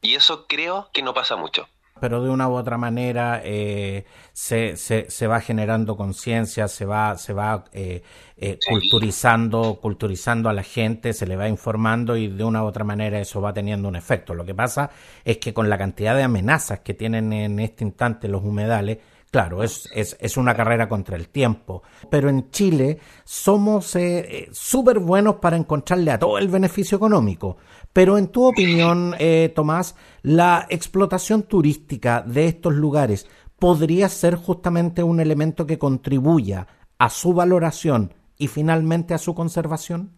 Y 0.00 0.14
eso 0.14 0.46
creo 0.46 0.90
que 0.92 1.02
no 1.02 1.14
pasa 1.14 1.36
mucho 1.36 1.68
pero 2.00 2.22
de 2.22 2.30
una 2.30 2.48
u 2.48 2.54
otra 2.54 2.78
manera 2.78 3.40
eh, 3.44 4.04
se, 4.32 4.76
se, 4.76 5.10
se, 5.10 5.26
va 5.26 5.40
generando 5.40 5.96
conciencia, 5.96 6.68
se 6.68 6.84
va, 6.84 7.16
se 7.16 7.32
va 7.32 7.64
eh, 7.72 8.02
eh, 8.36 8.58
culturizando, 8.68 9.78
culturizando 9.80 10.48
a 10.48 10.52
la 10.52 10.62
gente, 10.62 11.12
se 11.12 11.26
le 11.26 11.36
va 11.36 11.48
informando 11.48 12.16
y 12.16 12.28
de 12.28 12.44
una 12.44 12.62
u 12.62 12.66
otra 12.66 12.84
manera 12.84 13.20
eso 13.20 13.40
va 13.40 13.52
teniendo 13.52 13.88
un 13.88 13.96
efecto. 13.96 14.34
Lo 14.34 14.44
que 14.44 14.54
pasa 14.54 14.90
es 15.24 15.38
que 15.38 15.52
con 15.52 15.68
la 15.68 15.78
cantidad 15.78 16.14
de 16.14 16.22
amenazas 16.22 16.80
que 16.80 16.94
tienen 16.94 17.32
en 17.32 17.58
este 17.60 17.84
instante 17.84 18.28
los 18.28 18.42
humedales, 18.42 18.98
Claro, 19.30 19.62
es, 19.62 19.88
es, 19.94 20.16
es, 20.20 20.36
una 20.38 20.54
carrera 20.54 20.88
contra 20.88 21.16
el 21.16 21.28
tiempo. 21.28 21.82
Pero 22.10 22.30
en 22.30 22.50
Chile 22.50 22.98
somos 23.24 23.94
eh, 23.96 24.48
súper 24.52 25.00
buenos 25.00 25.36
para 25.36 25.56
encontrarle 25.56 26.10
a 26.10 26.18
todo 26.18 26.38
el 26.38 26.48
beneficio 26.48 26.96
económico. 26.96 27.58
Pero 27.92 28.16
en 28.16 28.28
tu 28.28 28.46
opinión, 28.46 29.14
eh, 29.18 29.52
Tomás, 29.54 29.96
la 30.22 30.66
explotación 30.70 31.42
turística 31.42 32.22
de 32.22 32.46
estos 32.46 32.74
lugares 32.74 33.26
podría 33.58 34.08
ser 34.08 34.36
justamente 34.36 35.02
un 35.02 35.20
elemento 35.20 35.66
que 35.66 35.78
contribuya 35.78 36.66
a 36.98 37.10
su 37.10 37.34
valoración 37.34 38.14
y 38.38 38.48
finalmente 38.48 39.14
a 39.14 39.18
su 39.18 39.34
conservación? 39.34 40.12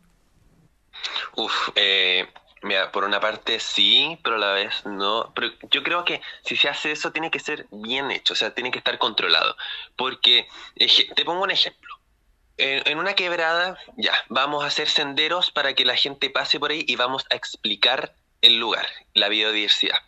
Uf, 1.36 1.70
eh, 1.74 2.26
mira, 2.62 2.92
por 2.92 3.04
una 3.04 3.20
parte 3.20 3.60
sí, 3.60 4.18
pero 4.22 4.36
a 4.36 4.38
la 4.38 4.52
vez 4.52 4.84
no. 4.86 5.32
Pero 5.34 5.50
yo 5.70 5.82
creo 5.82 6.04
que 6.04 6.20
si 6.44 6.56
se 6.56 6.68
hace 6.68 6.92
eso 6.92 7.12
tiene 7.12 7.30
que 7.30 7.40
ser 7.40 7.66
bien 7.70 8.10
hecho, 8.10 8.34
o 8.34 8.36
sea, 8.36 8.54
tiene 8.54 8.70
que 8.70 8.78
estar 8.78 8.98
controlado. 8.98 9.56
Porque, 9.96 10.46
te 11.14 11.24
pongo 11.24 11.42
un 11.42 11.50
ejemplo 11.50 12.00
en, 12.60 12.98
una 12.98 13.14
quebrada, 13.14 13.78
ya, 13.96 14.12
vamos 14.28 14.64
a 14.64 14.66
hacer 14.66 14.88
senderos 14.88 15.50
para 15.50 15.74
que 15.74 15.84
la 15.84 15.96
gente 15.96 16.30
pase 16.30 16.60
por 16.60 16.70
ahí 16.70 16.84
y 16.86 16.96
vamos 16.96 17.24
a 17.30 17.36
explicar 17.36 18.14
el 18.42 18.58
lugar, 18.58 18.86
la 19.14 19.28
biodiversidad. 19.28 19.98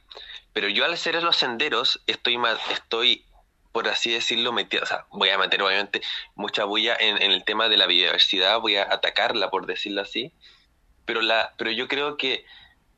Pero 0.52 0.68
yo 0.68 0.84
al 0.84 0.92
hacer 0.92 1.20
los 1.22 1.36
senderos 1.36 2.02
estoy, 2.06 2.38
estoy 2.70 3.24
por 3.72 3.88
así 3.88 4.12
decirlo, 4.12 4.52
metido, 4.52 4.82
o 4.82 4.86
sea, 4.86 5.06
voy 5.10 5.30
a 5.30 5.38
meter 5.38 5.62
obviamente 5.62 6.02
mucha 6.34 6.64
bulla 6.64 6.94
en, 7.00 7.22
en, 7.22 7.30
el 7.30 7.44
tema 7.44 7.70
de 7.70 7.78
la 7.78 7.86
biodiversidad, 7.86 8.60
voy 8.60 8.76
a 8.76 8.82
atacarla, 8.82 9.50
por 9.50 9.64
decirlo 9.66 10.02
así, 10.02 10.32
pero, 11.04 11.20
la, 11.20 11.52
pero 11.56 11.70
yo 11.70 11.88
creo 11.88 12.16
que 12.16 12.44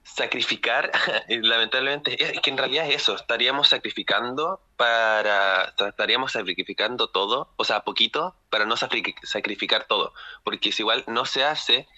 sacrificar, 0.03 0.93
lamentablemente, 1.29 2.23
es 2.23 2.41
que 2.41 2.51
en 2.51 2.59
realidad 2.59 2.87
es 2.89 2.97
eso, 2.97 3.15
estaríamos 3.15 3.69
sacrificando 3.69 4.61
para, 4.77 5.75
estaríamos 5.79 6.33
sacrificando 6.33 7.09
todo, 7.09 7.49
o 7.57 7.65
sea, 7.65 7.81
poquito, 7.81 8.37
para 8.51 8.67
no 8.67 8.77
sacrificar 8.77 9.87
todo, 9.87 10.13
porque 10.43 10.73
si 10.73 10.83
igual 10.83 11.05
no 11.07 11.25
se 11.25 11.45
hace, 11.45 11.89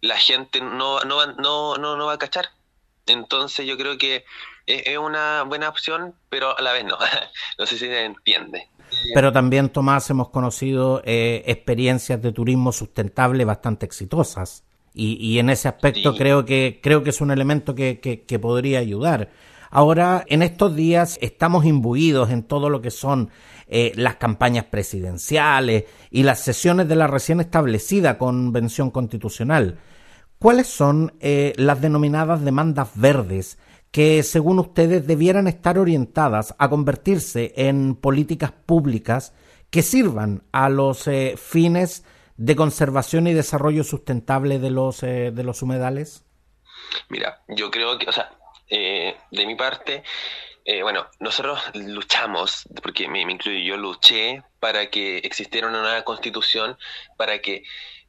la 0.00 0.16
gente 0.16 0.60
no, 0.60 1.00
no, 1.00 1.26
no, 1.26 1.76
no, 1.76 1.96
no 1.96 2.06
va 2.06 2.14
a 2.14 2.18
cachar. 2.18 2.50
Entonces 3.06 3.66
yo 3.66 3.76
creo 3.76 3.96
que 3.96 4.24
es 4.66 4.98
una 4.98 5.42
buena 5.44 5.68
opción, 5.68 6.14
pero 6.28 6.56
a 6.56 6.62
la 6.62 6.72
vez 6.72 6.84
no. 6.84 6.98
no 7.58 7.66
sé 7.66 7.78
si 7.78 7.86
se 7.86 8.04
entiende. 8.04 8.68
Pero 9.14 9.32
también, 9.32 9.70
Tomás, 9.70 10.08
hemos 10.10 10.30
conocido 10.30 11.02
eh, 11.04 11.42
experiencias 11.46 12.20
de 12.22 12.32
turismo 12.32 12.72
sustentable 12.72 13.44
bastante 13.44 13.86
exitosas. 13.86 14.64
Y, 14.94 15.38
en 15.38 15.50
ese 15.50 15.68
aspecto 15.68 16.16
creo, 16.16 16.44
que, 16.44 16.80
creo 16.82 17.04
que 17.04 17.10
es 17.10 17.20
un 17.20 17.30
elemento 17.30 17.74
que, 17.74 18.00
que, 18.00 18.38
podría 18.38 18.80
ayudar. 18.80 19.30
Ahora, 19.70 20.24
en 20.28 20.42
estos 20.42 20.74
días 20.74 21.18
estamos 21.20 21.64
imbuidos 21.64 22.30
en 22.30 22.42
todo 22.42 22.68
lo 22.70 22.80
que 22.80 22.90
son 22.90 23.30
eh, 23.68 23.92
las 23.96 24.16
campañas 24.16 24.64
presidenciales 24.64 25.84
y 26.10 26.22
las 26.22 26.40
sesiones 26.40 26.88
de 26.88 26.96
la 26.96 27.06
recién 27.06 27.40
establecida 27.40 28.18
Convención 28.18 28.90
Constitucional. 28.90 29.78
¿Cuáles 30.38 30.68
son 30.68 31.12
eh, 31.20 31.52
las 31.56 31.80
denominadas 31.80 32.44
demandas 32.44 32.90
verdes 32.94 33.58
que, 33.90 34.22
según 34.22 34.58
ustedes, 34.58 35.06
debieran 35.06 35.48
estar 35.48 35.78
orientadas 35.78 36.54
a 36.58 36.68
convertirse 36.68 37.52
en 37.56 37.94
políticas 37.94 38.52
públicas 38.52 39.32
que 39.70 39.82
sirvan 39.82 40.44
a 40.52 40.68
los 40.68 41.06
eh, 41.08 41.34
fines 41.36 42.04
de 42.38 42.56
conservación 42.56 43.26
y 43.26 43.34
desarrollo 43.34 43.84
sustentable 43.84 44.58
de 44.58 44.70
los, 44.70 45.02
eh, 45.02 45.30
de 45.32 45.44
los 45.44 45.60
humedales? 45.60 46.24
Mira, 47.10 47.42
yo 47.48 47.70
creo 47.70 47.98
que, 47.98 48.08
o 48.08 48.12
sea, 48.12 48.30
eh, 48.70 49.16
de 49.30 49.46
mi 49.46 49.56
parte, 49.56 50.02
eh, 50.64 50.82
bueno, 50.82 51.06
nosotros 51.18 51.60
luchamos, 51.74 52.68
porque 52.82 53.08
me, 53.08 53.22
incluyo, 53.22 53.58
yo 53.58 53.76
luché 53.76 54.42
para 54.60 54.88
que 54.88 55.18
existiera 55.18 55.66
una 55.66 55.82
nueva 55.82 56.02
constitución, 56.02 56.78
para 57.16 57.40
que 57.40 57.64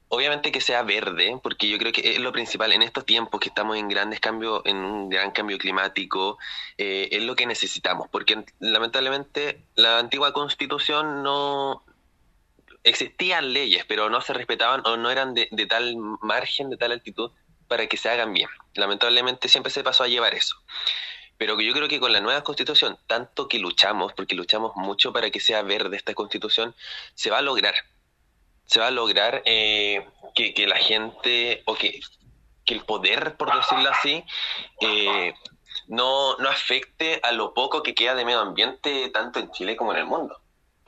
obviamente 0.10 0.52
que 0.52 0.62
sea 0.62 0.84
verde, 0.84 1.40
porque 1.42 1.70
yo 1.70 1.78
creo 1.78 1.92
que 1.92 2.12
es 2.12 2.20
lo 2.20 2.32
principal 2.32 2.74
en 2.74 2.82
estos 2.82 3.06
tiempos 3.06 3.40
que 3.40 3.50
estamos 3.50 3.78
en 3.78 3.88
grandes 3.88 4.20
cambios, 4.20 4.62
en 4.66 4.78
un 4.78 5.10
gran 5.10 5.32
cambio 5.32 5.58
climático, 5.58 6.38
eh, 6.78 7.08
es 7.12 7.24
lo 7.24 7.36
que 7.36 7.46
necesitamos, 7.46 8.08
porque 8.12 8.44
lamentablemente 8.60 9.64
la 9.76 10.00
antigua 10.00 10.34
constitución 10.34 11.24
no 11.24 11.84
existían 12.84 13.54
leyes, 13.54 13.86
pero 13.88 14.10
no 14.10 14.22
se 14.22 14.34
respetaban 14.34 14.82
o 14.86 14.98
no 14.98 15.10
eran 15.12 15.34
de, 15.34 15.48
tal 15.68 15.96
margen, 16.22 16.70
de 16.70 16.78
tal 16.78 16.92
altitud 16.92 17.32
para 17.68 17.88
que 17.88 17.98
se 17.98 18.10
hagan 18.10 18.34
bien. 18.34 18.50
Lamentablemente 18.74 19.50
siempre 19.50 19.72
se 19.72 19.84
pasó 19.84 20.04
a 20.04 20.08
llevar 20.08 20.34
eso. 20.34 20.56
Pero 21.38 21.60
yo 21.62 21.74
creo 21.74 21.88
que 21.88 22.00
con 22.00 22.12
la 22.12 22.20
nueva 22.20 22.44
constitución, 22.44 22.98
tanto 23.08 23.48
que 23.48 23.60
luchamos, 23.60 24.14
porque 24.14 24.36
luchamos 24.36 24.74
mucho 24.76 25.14
para 25.14 25.30
que 25.30 25.40
sea 25.40 25.62
verde 25.62 25.96
esta 25.96 26.14
constitución, 26.14 26.76
se 27.14 27.30
va 27.30 27.38
a 27.38 27.42
lograr 27.42 27.76
se 28.70 28.80
va 28.80 28.88
a 28.88 28.92
lograr 28.92 29.42
eh, 29.46 30.06
que, 30.36 30.68
la 30.68 30.78
gente, 30.78 31.64
o 31.66 31.74
que, 31.74 32.00
el 32.68 32.86
poder, 32.86 33.36
por 33.36 33.52
decirlo 33.56 33.90
así, 33.90 34.24
eh, 34.80 35.34
no, 35.88 36.38
no 36.38 36.50
afecte 36.50 37.20
a 37.24 37.32
lo 37.32 37.56
poco 37.56 37.82
que 37.82 37.96
queda 37.96 38.14
de 38.14 38.26
medio 38.26 38.42
ambiente, 38.42 39.10
tanto 39.10 39.40
en 39.40 39.50
Chile 39.52 39.76
como 39.76 39.92
en 39.92 39.98
el 39.98 40.06
mundo. 40.06 40.40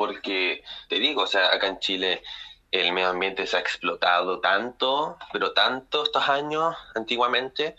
Porque, 0.02 0.64
te 0.90 0.98
digo, 0.98 1.22
o 1.22 1.28
sea, 1.28 1.54
acá 1.54 1.68
en 1.68 1.78
Chile 1.78 2.24
el 2.72 2.92
medio 2.92 3.10
ambiente 3.10 3.46
se 3.46 3.56
ha 3.56 3.60
explotado 3.60 4.40
tanto, 4.40 5.16
pero 5.32 5.52
tanto 5.54 6.02
estos 6.02 6.28
años 6.28 6.76
antiguamente, 6.96 7.76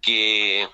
que, 0.00 0.66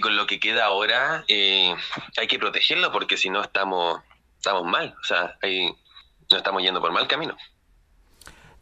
con 0.00 0.16
lo 0.16 0.28
que 0.28 0.38
queda 0.38 0.66
ahora 0.66 1.24
eh, 1.26 1.74
hay 2.16 2.28
que 2.28 2.38
protegerlo 2.38 2.92
porque 2.92 3.16
si 3.16 3.30
no 3.30 3.42
estamos, 3.42 4.00
estamos 4.36 4.64
mal, 4.64 4.94
o 5.02 5.04
sea, 5.04 5.36
ahí 5.42 5.66
nos 6.30 6.38
estamos 6.38 6.62
yendo 6.62 6.80
por 6.80 6.92
mal 6.92 7.08
camino. 7.08 7.36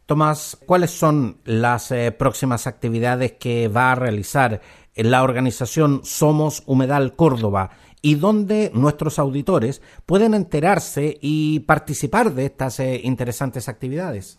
Tomás, 0.07 0.57
¿cuáles 0.65 0.93
son 0.93 1.43
las 1.45 1.91
eh, 1.91 2.11
próximas 2.11 2.67
actividades 2.67 3.33
que 3.33 3.69
va 3.69 3.93
a 3.93 3.97
realizar 3.97 4.63
la 4.95 5.23
organización 5.23 6.07
Somos 6.07 6.63
Humedal 6.65 7.15
Córdoba 7.17 7.73
y 8.03 8.17
dónde 8.17 8.71
nuestros 8.75 9.19
auditores 9.19 9.83
pueden 10.07 10.35
enterarse 10.35 11.19
y 11.21 11.61
participar 11.61 12.33
de 12.33 12.47
estas 12.47 12.81
eh, 12.81 13.01
interesantes 13.03 13.69
actividades? 13.69 14.39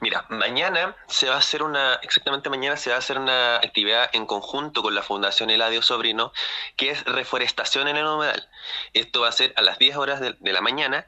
Mira, 0.00 0.26
mañana 0.28 0.96
se 1.08 1.28
va 1.28 1.36
a 1.36 1.38
hacer 1.38 1.62
una, 1.62 1.94
exactamente 2.02 2.50
mañana 2.50 2.76
se 2.76 2.90
va 2.90 2.96
a 2.96 2.98
hacer 2.98 3.18
una 3.18 3.56
actividad 3.56 4.10
en 4.12 4.26
conjunto 4.26 4.82
con 4.82 4.94
la 4.94 5.02
Fundación 5.02 5.50
Eladio 5.50 5.82
Sobrino, 5.82 6.32
que 6.76 6.90
es 6.90 7.04
reforestación 7.04 7.88
en 7.88 7.96
el 7.96 8.06
humedal. 8.06 8.48
Esto 8.92 9.22
va 9.22 9.28
a 9.28 9.32
ser 9.32 9.52
a 9.56 9.62
las 9.62 9.78
10 9.78 9.96
horas 9.96 10.20
de, 10.20 10.52
la 10.52 10.60
mañana. 10.60 11.06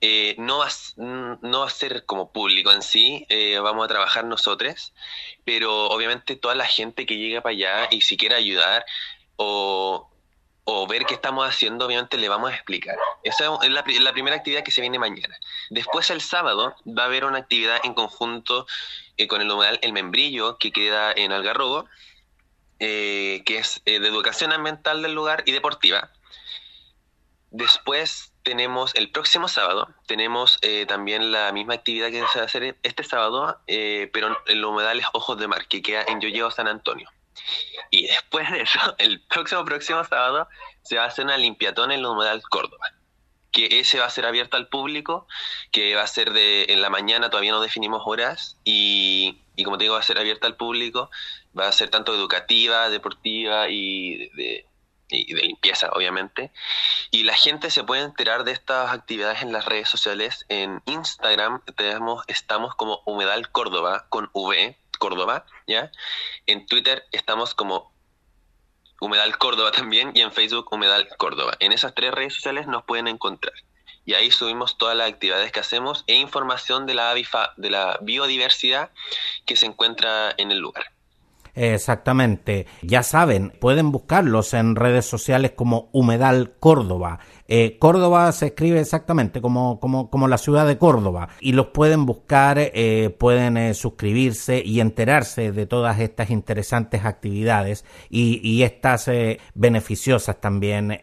Eh, 0.00 0.34
no, 0.38 0.58
va, 0.58 0.68
no 0.96 1.60
va 1.60 1.66
a 1.66 1.70
ser 1.70 2.04
como 2.04 2.32
público 2.32 2.72
en 2.72 2.82
sí, 2.82 3.26
eh, 3.28 3.58
vamos 3.58 3.84
a 3.84 3.88
trabajar 3.88 4.24
nosotros, 4.24 4.92
pero 5.44 5.86
obviamente 5.88 6.36
toda 6.36 6.54
la 6.54 6.66
gente 6.66 7.06
que 7.06 7.16
llega 7.16 7.40
para 7.40 7.54
allá 7.54 7.88
y 7.90 8.02
si 8.02 8.16
quiere 8.16 8.34
ayudar 8.34 8.84
o 9.36 10.10
o 10.68 10.84
ver 10.88 11.06
qué 11.06 11.14
estamos 11.14 11.48
haciendo, 11.48 11.86
obviamente 11.86 12.18
le 12.18 12.28
vamos 12.28 12.50
a 12.50 12.54
explicar. 12.54 12.96
Esa 13.22 13.56
es 13.62 13.70
la, 13.70 13.84
primera 13.84 14.34
actividad 14.34 14.64
que 14.64 14.72
se 14.72 14.80
viene 14.80 14.98
mañana. 14.98 15.38
Después 15.70 16.10
el 16.10 16.20
sábado 16.20 16.74
va 16.86 17.04
a 17.04 17.06
haber 17.06 17.24
una 17.24 17.38
actividad 17.38 17.78
en 17.84 17.94
conjunto 17.94 18.66
eh, 19.16 19.28
con 19.28 19.40
el 19.40 19.48
humedal 19.48 19.78
El 19.80 19.92
Membrillo, 19.92 20.58
que 20.58 20.72
queda 20.72 21.12
en 21.12 21.30
Algarrobo, 21.30 21.86
eh, 22.80 23.44
que 23.46 23.58
es 23.58 23.80
eh, 23.84 24.00
de 24.00 24.08
educación 24.08 24.52
ambiental 24.52 25.02
del 25.02 25.14
lugar 25.14 25.44
y 25.46 25.52
deportiva. 25.52 26.10
Después 27.52 28.32
tenemos 28.42 28.92
el 28.96 29.12
próximo 29.12 29.46
sábado, 29.46 29.88
tenemos 30.06 30.58
también 30.88 31.30
la 31.30 31.52
misma 31.52 31.74
actividad 31.74 32.08
que 32.08 32.24
se 32.32 32.38
va 32.38 32.42
a 32.42 32.46
hacer 32.46 32.76
este 32.82 33.04
sábado, 33.04 33.60
pero 33.66 34.28
en 34.28 34.36
el 34.46 34.64
humedal 34.64 34.98
es 34.98 35.06
Ojos 35.12 35.38
de 35.38 35.46
Mar, 35.46 35.66
que 35.68 35.80
queda 35.80 36.04
en 36.08 36.20
Yoyeo, 36.20 36.50
San 36.50 36.66
Antonio. 36.68 37.08
Y 37.90 38.06
después 38.06 38.50
de 38.50 38.62
eso, 38.62 38.78
el 38.98 39.20
próximo 39.22 39.64
próximo 39.64 40.04
sábado 40.04 40.48
se 40.82 40.96
va 40.96 41.04
a 41.04 41.06
hacer 41.06 41.24
una 41.24 41.36
limpiatón 41.36 41.92
en 41.92 42.00
el 42.00 42.06
humedal 42.06 42.42
Córdoba, 42.42 42.92
que 43.52 43.80
ese 43.80 43.98
va 43.98 44.06
a 44.06 44.10
ser 44.10 44.26
abierto 44.26 44.56
al 44.56 44.68
público, 44.68 45.26
que 45.72 45.94
va 45.94 46.02
a 46.02 46.06
ser 46.06 46.32
de 46.32 46.66
en 46.68 46.82
la 46.82 46.90
mañana, 46.90 47.30
todavía 47.30 47.52
no 47.52 47.60
definimos 47.60 48.02
horas, 48.04 48.58
y, 48.64 49.40
como 49.64 49.78
te 49.78 49.84
digo, 49.84 49.94
va 49.94 50.00
a 50.00 50.04
ser 50.04 50.18
abierta 50.18 50.46
al 50.46 50.56
público, 50.56 51.10
va 51.58 51.68
a 51.68 51.72
ser 51.72 51.88
tanto 51.88 52.14
educativa, 52.14 52.90
deportiva 52.90 53.68
y 53.68 54.28
de, 54.34 54.66
y 55.08 55.32
de 55.34 55.42
limpieza, 55.42 55.90
obviamente. 55.92 56.52
Y 57.10 57.22
la 57.22 57.34
gente 57.34 57.70
se 57.70 57.84
puede 57.84 58.02
enterar 58.02 58.44
de 58.44 58.52
estas 58.52 58.90
actividades 58.92 59.42
en 59.42 59.52
las 59.52 59.64
redes 59.64 59.88
sociales. 59.88 60.44
En 60.48 60.82
Instagram 60.86 61.62
tenemos, 61.76 62.24
estamos 62.28 62.74
como 62.74 63.02
Humedal 63.06 63.50
Córdoba 63.50 64.06
con 64.08 64.28
V, 64.32 64.76
Córdoba, 64.98 65.46
¿ya? 65.66 65.90
En 66.46 66.66
Twitter 66.66 67.04
estamos 67.12 67.54
como 67.54 67.92
Humedal 69.00 69.36
Córdoba 69.38 69.72
también 69.72 70.12
y 70.14 70.20
en 70.20 70.32
Facebook 70.32 70.72
Humedal 70.72 71.08
Córdoba. 71.18 71.56
En 71.60 71.72
esas 71.72 71.94
tres 71.94 72.12
redes 72.12 72.34
sociales 72.34 72.66
nos 72.66 72.84
pueden 72.84 73.08
encontrar. 73.08 73.54
Y 74.04 74.14
ahí 74.14 74.30
subimos 74.30 74.78
todas 74.78 74.96
las 74.96 75.10
actividades 75.10 75.50
que 75.52 75.60
hacemos 75.60 76.04
e 76.06 76.14
información 76.14 76.86
de 76.86 76.94
la, 76.94 77.12
de 77.56 77.70
la 77.70 77.98
biodiversidad 78.00 78.90
que 79.44 79.56
se 79.56 79.66
encuentra 79.66 80.32
en 80.38 80.52
el 80.52 80.58
lugar. 80.58 80.84
Exactamente. 81.56 82.66
Ya 82.82 83.02
saben, 83.02 83.50
pueden 83.60 83.90
buscarlos 83.90 84.52
en 84.52 84.76
redes 84.76 85.06
sociales 85.06 85.52
como 85.56 85.88
Humedal 85.92 86.54
Córdoba. 86.60 87.18
Eh, 87.48 87.78
Córdoba 87.78 88.30
se 88.32 88.46
escribe 88.46 88.80
exactamente 88.80 89.40
como, 89.40 89.78
como, 89.78 90.10
como, 90.10 90.26
la 90.26 90.38
ciudad 90.38 90.66
de 90.66 90.78
Córdoba 90.78 91.28
y 91.40 91.52
los 91.52 91.66
pueden 91.66 92.04
buscar, 92.04 92.58
eh, 92.58 93.14
pueden 93.16 93.56
eh, 93.56 93.74
suscribirse 93.74 94.62
y 94.64 94.80
enterarse 94.80 95.52
de 95.52 95.66
todas 95.66 96.00
estas 96.00 96.30
interesantes 96.30 97.04
actividades 97.04 97.84
y, 98.10 98.40
y 98.42 98.64
estas 98.64 99.10
beneficiosas 99.54 100.40
también 100.40 101.00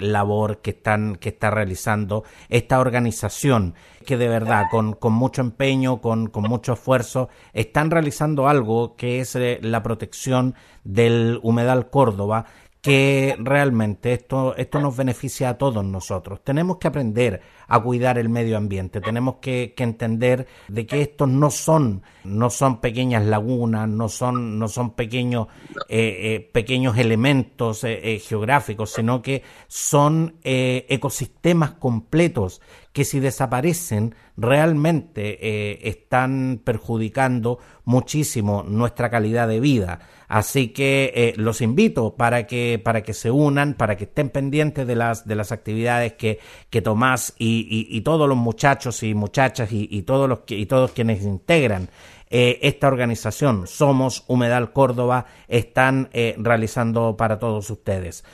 labor 0.00 0.58
que 0.58 0.70
están 0.70 1.16
que 1.16 1.28
está 1.28 1.50
realizando 1.50 2.24
esta 2.48 2.80
organización 2.80 3.74
que 4.04 4.16
de 4.16 4.28
verdad 4.28 4.64
con, 4.70 4.94
con 4.94 5.12
mucho 5.12 5.40
empeño, 5.40 6.00
con, 6.00 6.28
con 6.28 6.44
mucho 6.44 6.74
esfuerzo, 6.74 7.28
están 7.52 7.90
realizando 7.90 8.48
algo 8.48 8.96
que 8.96 9.20
es 9.20 9.36
la 9.62 9.82
protección 9.82 10.54
del 10.84 11.40
humedal 11.42 11.90
Córdoba 11.90 12.46
que 12.84 13.34
realmente 13.38 14.12
esto, 14.12 14.54
esto 14.56 14.78
nos 14.78 14.94
beneficia 14.94 15.48
a 15.48 15.56
todos 15.56 15.82
nosotros. 15.82 16.44
Tenemos 16.44 16.76
que 16.76 16.88
aprender 16.88 17.40
a 17.68 17.80
cuidar 17.80 18.18
el 18.18 18.28
medio 18.28 18.56
ambiente, 18.56 19.00
tenemos 19.00 19.36
que, 19.36 19.74
entender 19.76 20.46
de 20.68 20.86
que 20.86 21.02
estos 21.02 21.28
no 21.28 21.50
son, 21.50 22.02
no 22.24 22.48
son 22.48 22.80
pequeñas 22.80 23.24
lagunas, 23.24 23.88
no 23.88 24.08
son, 24.08 24.58
no 24.58 24.68
son 24.68 24.94
pequeños, 24.94 25.48
eh, 25.88 26.18
eh, 26.22 26.50
pequeños 26.52 26.96
elementos 26.96 27.84
eh, 27.84 28.18
geográficos, 28.24 28.92
sino 28.92 29.20
que 29.20 29.42
son 29.68 30.36
ecosistemas 30.42 31.72
completos 31.72 32.60
que 32.92 33.04
si 33.04 33.20
desaparecen 33.20 34.14
realmente 34.36 35.88
están 35.88 36.60
perjudicando 36.64 37.58
muchísimo 37.84 38.62
nuestra 38.62 39.10
calidad 39.10 39.48
de 39.48 39.60
vida. 39.60 40.00
Así 40.34 40.68
que 40.68 41.12
eh, 41.14 41.34
los 41.36 41.60
invito 41.60 42.16
para 42.16 42.46
que, 42.48 42.80
para 42.82 43.02
que 43.02 43.14
se 43.14 43.30
unan, 43.30 43.74
para 43.74 43.96
que 43.96 44.02
estén 44.02 44.30
pendientes 44.30 44.84
de 44.84 44.96
las, 44.96 45.28
de 45.28 45.36
las 45.36 45.52
actividades 45.52 46.14
que, 46.14 46.40
que 46.70 46.82
Tomás 46.82 47.34
y, 47.38 47.53
y, 47.68 48.00
todos 48.00 48.28
los 48.28 48.38
muchachos 48.38 49.02
y 49.02 49.14
muchachas 49.14 49.68
y, 49.72 50.02
todos, 50.02 50.28
los, 50.28 50.40
y 50.48 50.66
todos 50.66 50.92
quienes 50.92 51.22
integran 51.22 51.88
eh, 52.30 52.58
esta 52.62 52.88
organización 52.88 53.66
Somos 53.66 54.24
Humedal 54.26 54.72
Córdoba 54.72 55.26
están 55.46 56.08
eh, 56.12 56.34
realizando 56.38 57.16
para 57.16 57.38
todos 57.38 57.70
ustedes. 57.70 58.24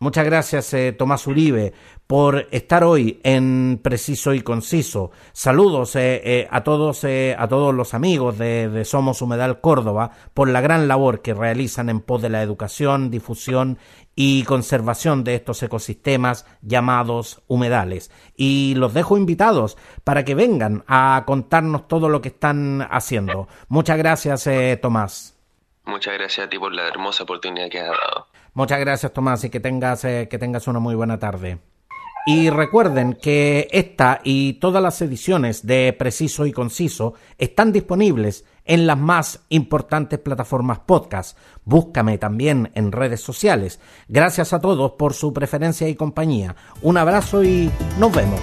Muchas 0.00 0.24
gracias, 0.26 0.72
eh, 0.74 0.92
Tomás 0.92 1.26
Uribe, 1.26 1.72
por 2.06 2.46
estar 2.52 2.84
hoy 2.84 3.18
en 3.24 3.80
Preciso 3.82 4.32
y 4.32 4.42
Conciso. 4.42 5.10
Saludos 5.32 5.96
eh, 5.96 6.22
eh, 6.24 6.48
a 6.52 6.62
todos, 6.62 7.04
a 7.04 7.48
todos 7.48 7.74
los 7.74 7.94
amigos 7.94 8.38
de, 8.38 8.84
Somos 8.84 9.22
Humedal 9.22 9.60
Córdoba 9.60 10.12
por 10.34 10.48
la 10.50 10.60
gran 10.60 10.86
labor 10.86 11.20
que 11.20 11.34
realizan 11.34 11.88
en 11.88 11.98
pos 11.98 12.22
de 12.22 12.28
la 12.28 12.44
educación, 12.44 13.10
difusión 13.10 13.78
y 14.14 14.44
conservación 14.44 15.24
de 15.24 15.34
estos 15.34 15.60
ecosistemas 15.64 16.46
llamados 16.62 17.42
humedales. 17.48 18.12
Y 18.36 18.74
los 18.76 18.94
dejo 18.94 19.16
invitados 19.16 19.76
para 20.04 20.24
que 20.24 20.36
vengan 20.36 20.84
a 20.86 21.24
contarnos 21.26 21.88
todo 21.88 22.08
lo 22.08 22.20
que 22.20 22.28
están 22.28 22.86
haciendo. 22.88 23.48
Muchas 23.68 23.98
gracias, 23.98 24.48
Tomás. 24.80 25.37
Muchas 25.88 26.14
gracias 26.14 26.46
a 26.46 26.50
ti 26.50 26.58
por 26.58 26.72
la 26.72 26.86
hermosa 26.86 27.24
oportunidad 27.24 27.68
que 27.70 27.80
has 27.80 27.88
dado. 27.88 28.26
Muchas 28.52 28.78
gracias, 28.78 29.12
Tomás, 29.12 29.42
y 29.44 29.50
que 29.50 29.58
tengas, 29.58 30.04
eh, 30.04 30.28
que 30.30 30.38
tengas 30.38 30.68
una 30.68 30.78
muy 30.78 30.94
buena 30.94 31.18
tarde. 31.18 31.58
Y 32.26 32.50
recuerden 32.50 33.14
que 33.14 33.68
esta 33.70 34.20
y 34.22 34.54
todas 34.54 34.82
las 34.82 35.00
ediciones 35.00 35.66
de 35.66 35.94
Preciso 35.98 36.44
y 36.44 36.52
Conciso 36.52 37.14
están 37.38 37.72
disponibles 37.72 38.44
en 38.66 38.86
las 38.86 38.98
más 38.98 39.40
importantes 39.48 40.18
plataformas 40.18 40.80
podcast. 40.80 41.38
Búscame 41.64 42.18
también 42.18 42.70
en 42.74 42.92
redes 42.92 43.22
sociales. 43.22 43.80
Gracias 44.08 44.52
a 44.52 44.60
todos 44.60 44.92
por 44.92 45.14
su 45.14 45.32
preferencia 45.32 45.88
y 45.88 45.94
compañía. 45.94 46.54
Un 46.82 46.98
abrazo 46.98 47.42
y 47.42 47.70
nos 47.98 48.14
vemos. 48.14 48.40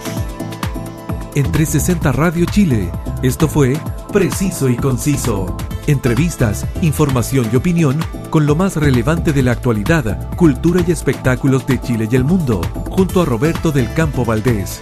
En 1.36 1.52
360 1.52 2.12
Radio 2.12 2.46
Chile, 2.48 2.90
esto 3.26 3.48
fue 3.48 3.78
Preciso 4.12 4.70
y 4.70 4.76
conciso. 4.76 5.58
Entrevistas, 5.88 6.66
información 6.82 7.50
y 7.52 7.56
opinión 7.56 8.00
con 8.30 8.46
lo 8.46 8.56
más 8.56 8.76
relevante 8.76 9.34
de 9.34 9.44
la 9.44 9.52
actualidad, 9.52 10.34
cultura 10.36 10.82
y 10.86 10.92
espectáculos 10.92 11.68
de 11.68 11.82
Chile 11.82 12.08
y 12.10 12.16
el 12.16 12.24
mundo, 12.24 12.62
junto 12.90 13.22
a 13.22 13.26
Roberto 13.26 13.72
del 13.72 13.92
Campo 13.94 14.24
Valdés. 14.24 14.80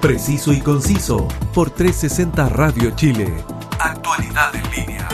Preciso 0.00 0.52
y 0.52 0.60
conciso 0.60 1.26
por 1.52 1.70
360 1.70 2.48
Radio 2.50 2.90
Chile. 2.92 3.34
Actualidad 3.80 4.54
en 4.54 4.70
línea. 4.70 5.08